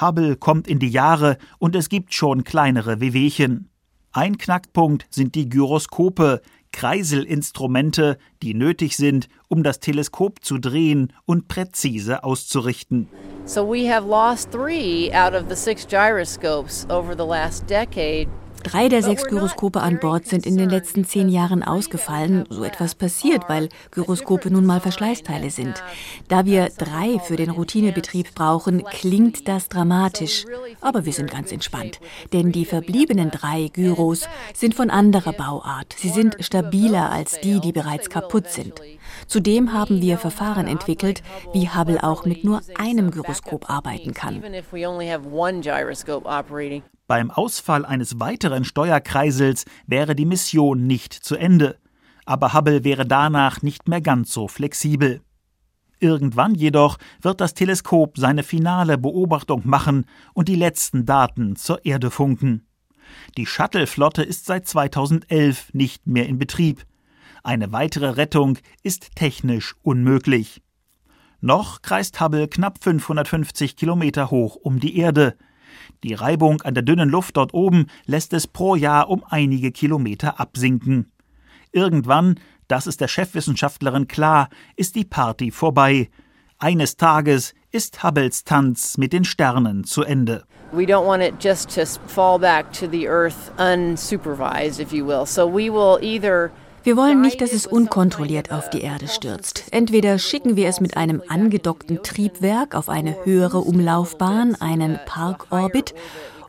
Hubble 0.00 0.34
kommt 0.34 0.66
in 0.66 0.80
die 0.80 0.88
Jahre 0.88 1.38
und 1.60 1.76
es 1.76 1.88
gibt 1.88 2.14
schon 2.14 2.42
kleinere 2.42 3.00
Wehwehchen. 3.00 3.70
Ein 4.10 4.36
Knackpunkt 4.36 5.06
sind 5.10 5.36
die 5.36 5.48
Gyroskope, 5.48 6.42
Kreiselinstrumente, 6.72 8.18
die 8.42 8.54
nötig 8.54 8.96
sind, 8.96 9.28
um 9.48 9.62
das 9.62 9.80
Teleskop 9.80 10.44
zu 10.44 10.58
drehen 10.58 11.12
und 11.24 11.48
präzise 11.48 12.24
auszurichten. 12.24 13.08
So 13.44 13.66
we 13.66 13.90
have 13.90 14.06
lost 14.06 14.50
three 14.50 15.10
out 15.12 15.34
of 15.34 15.48
the 15.48 15.56
six 15.56 15.86
gyroscopes 15.86 16.86
over 16.90 17.14
the 17.16 17.24
last 17.24 17.66
decade 17.68 18.28
Drei 18.62 18.88
der 18.88 19.02
sechs 19.02 19.24
Gyroskope 19.24 19.80
an 19.80 19.98
Bord 19.98 20.26
sind 20.26 20.46
in 20.46 20.56
den 20.56 20.68
letzten 20.68 21.04
zehn 21.04 21.28
Jahren 21.28 21.62
ausgefallen. 21.62 22.44
So 22.50 22.64
etwas 22.64 22.94
passiert, 22.94 23.48
weil 23.48 23.68
Gyroskope 23.90 24.50
nun 24.50 24.66
mal 24.66 24.80
Verschleißteile 24.80 25.50
sind. 25.50 25.82
Da 26.28 26.44
wir 26.44 26.68
drei 26.76 27.18
für 27.18 27.36
den 27.36 27.50
Routinebetrieb 27.50 28.34
brauchen, 28.34 28.84
klingt 28.84 29.48
das 29.48 29.68
dramatisch. 29.68 30.44
Aber 30.80 31.04
wir 31.04 31.12
sind 31.12 31.30
ganz 31.30 31.52
entspannt. 31.52 32.00
Denn 32.32 32.52
die 32.52 32.64
verbliebenen 32.64 33.30
drei 33.30 33.68
Gyros 33.72 34.28
sind 34.54 34.74
von 34.74 34.90
anderer 34.90 35.32
Bauart. 35.32 35.94
Sie 35.96 36.10
sind 36.10 36.36
stabiler 36.40 37.10
als 37.10 37.40
die, 37.40 37.60
die 37.60 37.72
bereits 37.72 38.10
kaputt 38.10 38.48
sind. 38.48 38.74
Zudem 39.26 39.72
haben 39.72 40.02
wir 40.02 40.18
Verfahren 40.18 40.66
entwickelt, 40.66 41.22
wie 41.52 41.68
Hubble 41.68 42.02
auch 42.02 42.24
mit 42.24 42.44
nur 42.44 42.60
einem 42.76 43.10
Gyroskop 43.10 43.70
arbeiten 43.70 44.14
kann. 44.14 44.42
Beim 47.08 47.30
Ausfall 47.30 47.86
eines 47.86 48.20
weiteren 48.20 48.64
Steuerkreisels 48.64 49.64
wäre 49.86 50.14
die 50.14 50.26
Mission 50.26 50.86
nicht 50.86 51.14
zu 51.14 51.36
Ende. 51.36 51.78
Aber 52.26 52.52
Hubble 52.52 52.84
wäre 52.84 53.06
danach 53.06 53.62
nicht 53.62 53.88
mehr 53.88 54.02
ganz 54.02 54.30
so 54.30 54.46
flexibel. 54.46 55.22
Irgendwann 56.00 56.54
jedoch 56.54 56.98
wird 57.22 57.40
das 57.40 57.54
Teleskop 57.54 58.18
seine 58.18 58.42
finale 58.42 58.98
Beobachtung 58.98 59.62
machen 59.64 60.04
und 60.34 60.48
die 60.48 60.54
letzten 60.54 61.06
Daten 61.06 61.56
zur 61.56 61.82
Erde 61.86 62.10
funken. 62.10 62.66
Die 63.38 63.46
Shuttle-Flotte 63.46 64.22
ist 64.22 64.44
seit 64.44 64.68
2011 64.68 65.72
nicht 65.72 66.06
mehr 66.06 66.26
in 66.26 66.38
Betrieb. 66.38 66.84
Eine 67.42 67.72
weitere 67.72 68.10
Rettung 68.10 68.58
ist 68.82 69.16
technisch 69.16 69.74
unmöglich. 69.80 70.60
Noch 71.40 71.80
kreist 71.80 72.20
Hubble 72.20 72.48
knapp 72.48 72.84
550 72.84 73.76
Kilometer 73.76 74.30
hoch 74.30 74.56
um 74.56 74.78
die 74.78 74.98
Erde. 74.98 75.38
Die 76.04 76.14
Reibung 76.14 76.62
an 76.62 76.74
der 76.74 76.82
dünnen 76.82 77.08
Luft 77.08 77.36
dort 77.36 77.54
oben 77.54 77.86
lässt 78.06 78.32
es 78.32 78.46
pro 78.46 78.74
Jahr 78.74 79.08
um 79.10 79.24
einige 79.28 79.72
Kilometer 79.72 80.40
absinken. 80.40 81.10
Irgendwann, 81.72 82.38
das 82.68 82.86
ist 82.86 83.00
der 83.00 83.08
Chefwissenschaftlerin 83.08 84.08
klar, 84.08 84.48
ist 84.76 84.94
die 84.94 85.04
Party 85.04 85.50
vorbei. 85.50 86.08
Eines 86.58 86.96
Tages 86.96 87.54
ist 87.70 88.02
Hubbles 88.02 88.44
Tanz 88.44 88.98
mit 88.98 89.12
den 89.12 89.24
Sternen 89.24 89.84
zu 89.84 90.02
Ende. 90.02 90.44
We 90.72 90.84
don't 90.84 91.06
want 91.06 91.22
it 91.22 91.34
just 91.40 91.70
to 91.74 91.86
fall 92.08 92.38
back 92.38 92.72
to 92.72 92.86
the 92.86 93.08
earth 93.08 93.52
unsupervised, 93.58 94.80
if 94.80 94.92
you 94.92 95.06
will. 95.06 95.24
So 95.24 95.46
we 95.46 95.70
will 95.70 95.98
either 96.02 96.50
wir 96.88 96.96
wollen 96.96 97.20
nicht, 97.20 97.42
dass 97.42 97.52
es 97.52 97.66
unkontrolliert 97.66 98.50
auf 98.50 98.70
die 98.70 98.80
Erde 98.80 99.08
stürzt. 99.08 99.64
Entweder 99.72 100.18
schicken 100.18 100.56
wir 100.56 100.68
es 100.68 100.80
mit 100.80 100.96
einem 100.96 101.22
angedockten 101.28 102.02
Triebwerk 102.02 102.74
auf 102.74 102.88
eine 102.88 103.26
höhere 103.26 103.58
Umlaufbahn, 103.58 104.54
einen 104.54 104.98
Parkorbit, 105.04 105.94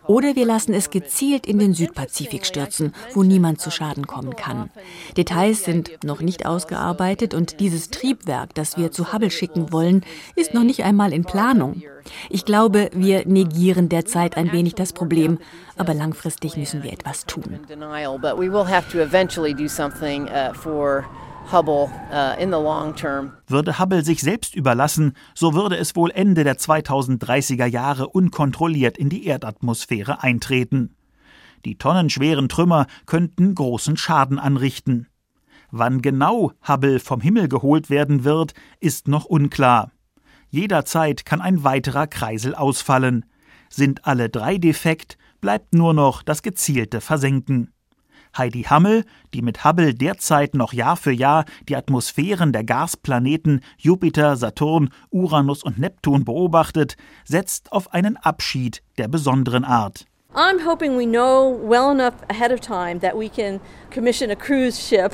oder 0.09 0.35
wir 0.35 0.47
lassen 0.47 0.73
es 0.73 0.89
gezielt 0.89 1.45
in 1.45 1.59
den 1.59 1.75
Südpazifik 1.75 2.43
stürzen, 2.43 2.93
wo 3.13 3.21
niemand 3.21 3.61
zu 3.61 3.69
Schaden 3.69 4.07
kommen 4.07 4.35
kann. 4.35 4.71
Details 5.15 5.63
sind 5.63 6.03
noch 6.03 6.19
nicht 6.19 6.47
ausgearbeitet 6.47 7.35
und 7.35 7.59
dieses 7.59 7.91
Triebwerk, 7.91 8.55
das 8.55 8.75
wir 8.75 8.91
zu 8.91 9.13
Hubble 9.13 9.29
schicken 9.29 9.71
wollen, 9.71 10.03
ist 10.35 10.55
noch 10.55 10.63
nicht 10.63 10.83
einmal 10.83 11.13
in 11.13 11.25
Planung. 11.25 11.83
Ich 12.31 12.43
glaube, 12.43 12.89
wir 12.91 13.27
negieren 13.27 13.87
derzeit 13.87 14.35
ein 14.35 14.51
wenig 14.51 14.73
das 14.73 14.93
Problem, 14.93 15.37
aber 15.77 15.93
langfristig 15.93 16.57
müssen 16.57 16.81
wir 16.81 16.91
etwas 16.91 17.27
tun. 17.27 17.59
Hubble 21.51 21.89
uh, 22.11 22.39
in 22.41 22.49
the 22.49 22.57
long 22.57 22.95
term. 22.95 23.33
Würde 23.47 23.79
Hubble 23.79 24.03
sich 24.03 24.21
selbst 24.21 24.55
überlassen, 24.55 25.13
so 25.33 25.53
würde 25.53 25.77
es 25.77 25.95
wohl 25.95 26.11
Ende 26.11 26.43
der 26.43 26.57
2030er 26.57 27.65
Jahre 27.65 28.07
unkontrolliert 28.07 28.97
in 28.97 29.09
die 29.09 29.25
Erdatmosphäre 29.25 30.23
eintreten. 30.23 30.95
Die 31.65 31.77
tonnenschweren 31.77 32.49
Trümmer 32.49 32.87
könnten 33.05 33.55
großen 33.55 33.97
Schaden 33.97 34.39
anrichten. 34.39 35.07
Wann 35.71 36.01
genau 36.01 36.51
Hubble 36.67 36.99
vom 36.99 37.21
Himmel 37.21 37.47
geholt 37.47 37.89
werden 37.89 38.23
wird, 38.23 38.53
ist 38.79 39.07
noch 39.07 39.25
unklar. 39.25 39.91
Jederzeit 40.49 41.25
kann 41.25 41.41
ein 41.41 41.63
weiterer 41.63 42.07
Kreisel 42.07 42.55
ausfallen. 42.55 43.25
Sind 43.69 44.05
alle 44.05 44.29
drei 44.29 44.57
defekt, 44.57 45.17
bleibt 45.41 45.73
nur 45.73 45.93
noch 45.93 46.23
das 46.23 46.41
gezielte 46.41 47.01
Versenken. 47.01 47.71
Heidi 48.37 48.63
Hammel, 48.63 49.05
die 49.33 49.41
mit 49.41 49.63
Hubble 49.65 49.93
derzeit 49.93 50.55
noch 50.55 50.73
Jahr 50.73 50.97
für 50.97 51.11
Jahr 51.11 51.45
die 51.67 51.75
Atmosphären 51.75 52.53
der 52.53 52.63
Gasplaneten 52.63 53.61
Jupiter, 53.77 54.35
Saturn, 54.35 54.89
Uranus 55.09 55.63
und 55.63 55.79
Neptun 55.79 56.25
beobachtet, 56.25 56.95
setzt 57.25 57.71
auf 57.71 57.93
einen 57.93 58.17
Abschied 58.17 58.81
der 58.97 59.07
besonderen 59.07 59.65
Art. 59.65 60.05
I'm 60.35 60.63
hoping 60.63 60.95
we 60.95 61.07
know 61.07 61.49
well 61.49 61.89
enough 61.89 62.13
ahead 62.29 62.51
of 62.51 62.61
time 62.61 62.99
that 62.99 63.17
we 63.17 63.29
can 63.29 63.59
commission 63.89 64.29
a 64.29 64.35
cruise 64.35 64.79
ship 64.79 65.11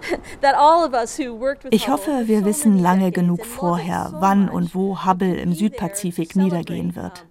that 0.42 0.54
all 0.54 0.84
of 0.84 0.92
us 0.92 1.18
who 1.18 1.34
worked 1.34 1.64
with 1.64 1.72
Ich 1.72 1.88
hoffe, 1.88 2.24
wir 2.26 2.44
wissen 2.44 2.78
lange 2.78 3.10
genug 3.10 3.46
vorher, 3.46 4.12
wann 4.20 4.50
und 4.50 4.74
wo 4.74 5.06
Hubble 5.06 5.36
im 5.36 5.54
Südpazifik 5.54 6.36
niedergehen 6.36 6.94
wird. 6.94 7.24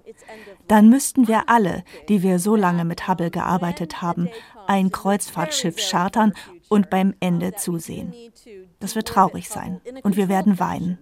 Dann 0.67 0.89
müssten 0.89 1.27
wir 1.27 1.49
alle, 1.49 1.83
die 2.09 2.23
wir 2.23 2.39
so 2.39 2.55
lange 2.55 2.85
mit 2.85 3.07
Hubble 3.07 3.31
gearbeitet 3.31 4.01
haben, 4.01 4.29
ein 4.67 4.91
Kreuzfahrtschiff 4.91 5.77
chartern 5.77 6.33
und 6.69 6.89
beim 6.89 7.13
Ende 7.19 7.53
zusehen. 7.55 8.13
Das 8.79 8.95
wird 8.95 9.07
traurig 9.07 9.49
sein 9.49 9.81
und 10.03 10.17
wir 10.17 10.29
werden 10.29 10.59
weinen. 10.59 10.99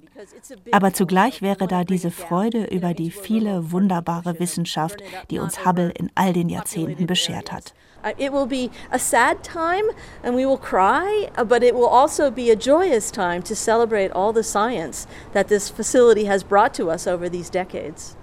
Aber 0.72 0.94
zugleich 0.94 1.42
wäre 1.42 1.68
da 1.68 1.84
diese 1.84 2.12
Freude 2.12 2.66
über 2.66 2.94
die 2.94 3.12
viele 3.12 3.72
wunderbare 3.72 4.40
Wissenschaft, 4.40 5.02
die 5.30 5.40
uns 5.40 5.66
Hubble 5.66 5.90
in 5.90 6.12
all 6.16 6.34
den 6.34 6.50
Jahrzehnten 6.50 7.08
beschert 7.08 7.52
hat. 7.52 7.74
It 8.18 8.32
will 8.32 8.46
be 8.46 8.70
a 8.92 9.00
sad 9.00 9.42
time 9.42 9.90
and 10.22 10.36
we 10.36 10.46
will 10.46 10.60
cry, 10.60 11.28
but 11.48 11.64
it 11.64 11.74
will 11.74 11.88
also 11.88 12.30
be 12.30 12.52
a 12.52 12.56
joyous 12.56 13.12
time 13.12 13.42
to 13.42 13.56
celebrate 13.56 14.12
all 14.14 14.32
the 14.32 14.44
science 14.44 15.08
that 15.34 15.48
this 15.48 15.72
facility 15.72 16.26
has 16.26 16.44
brought 16.44 16.76
to 16.76 16.92
us 16.92 17.08
over 17.08 17.28
these 17.30 17.50
decades. 17.50 18.16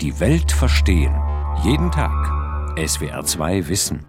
Die 0.00 0.18
Welt 0.18 0.50
verstehen. 0.50 1.14
Jeden 1.62 1.90
Tag. 1.90 2.10
SWR2 2.78 3.68
Wissen. 3.68 4.06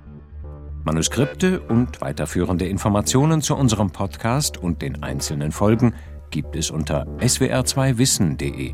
Manuskripte 0.85 1.59
und 1.59 1.99
weiterführende 1.99 2.65
Informationen 2.65 3.41
zu 3.41 3.57
unserem 3.57 3.91
Podcast 3.91 4.57
und 4.57 4.81
den 4.81 5.03
einzelnen 5.03 5.51
Folgen 5.51 5.93
gibt 6.29 6.55
es 6.55 6.71
unter 6.71 7.05
swr2wissen.de. 7.17 8.71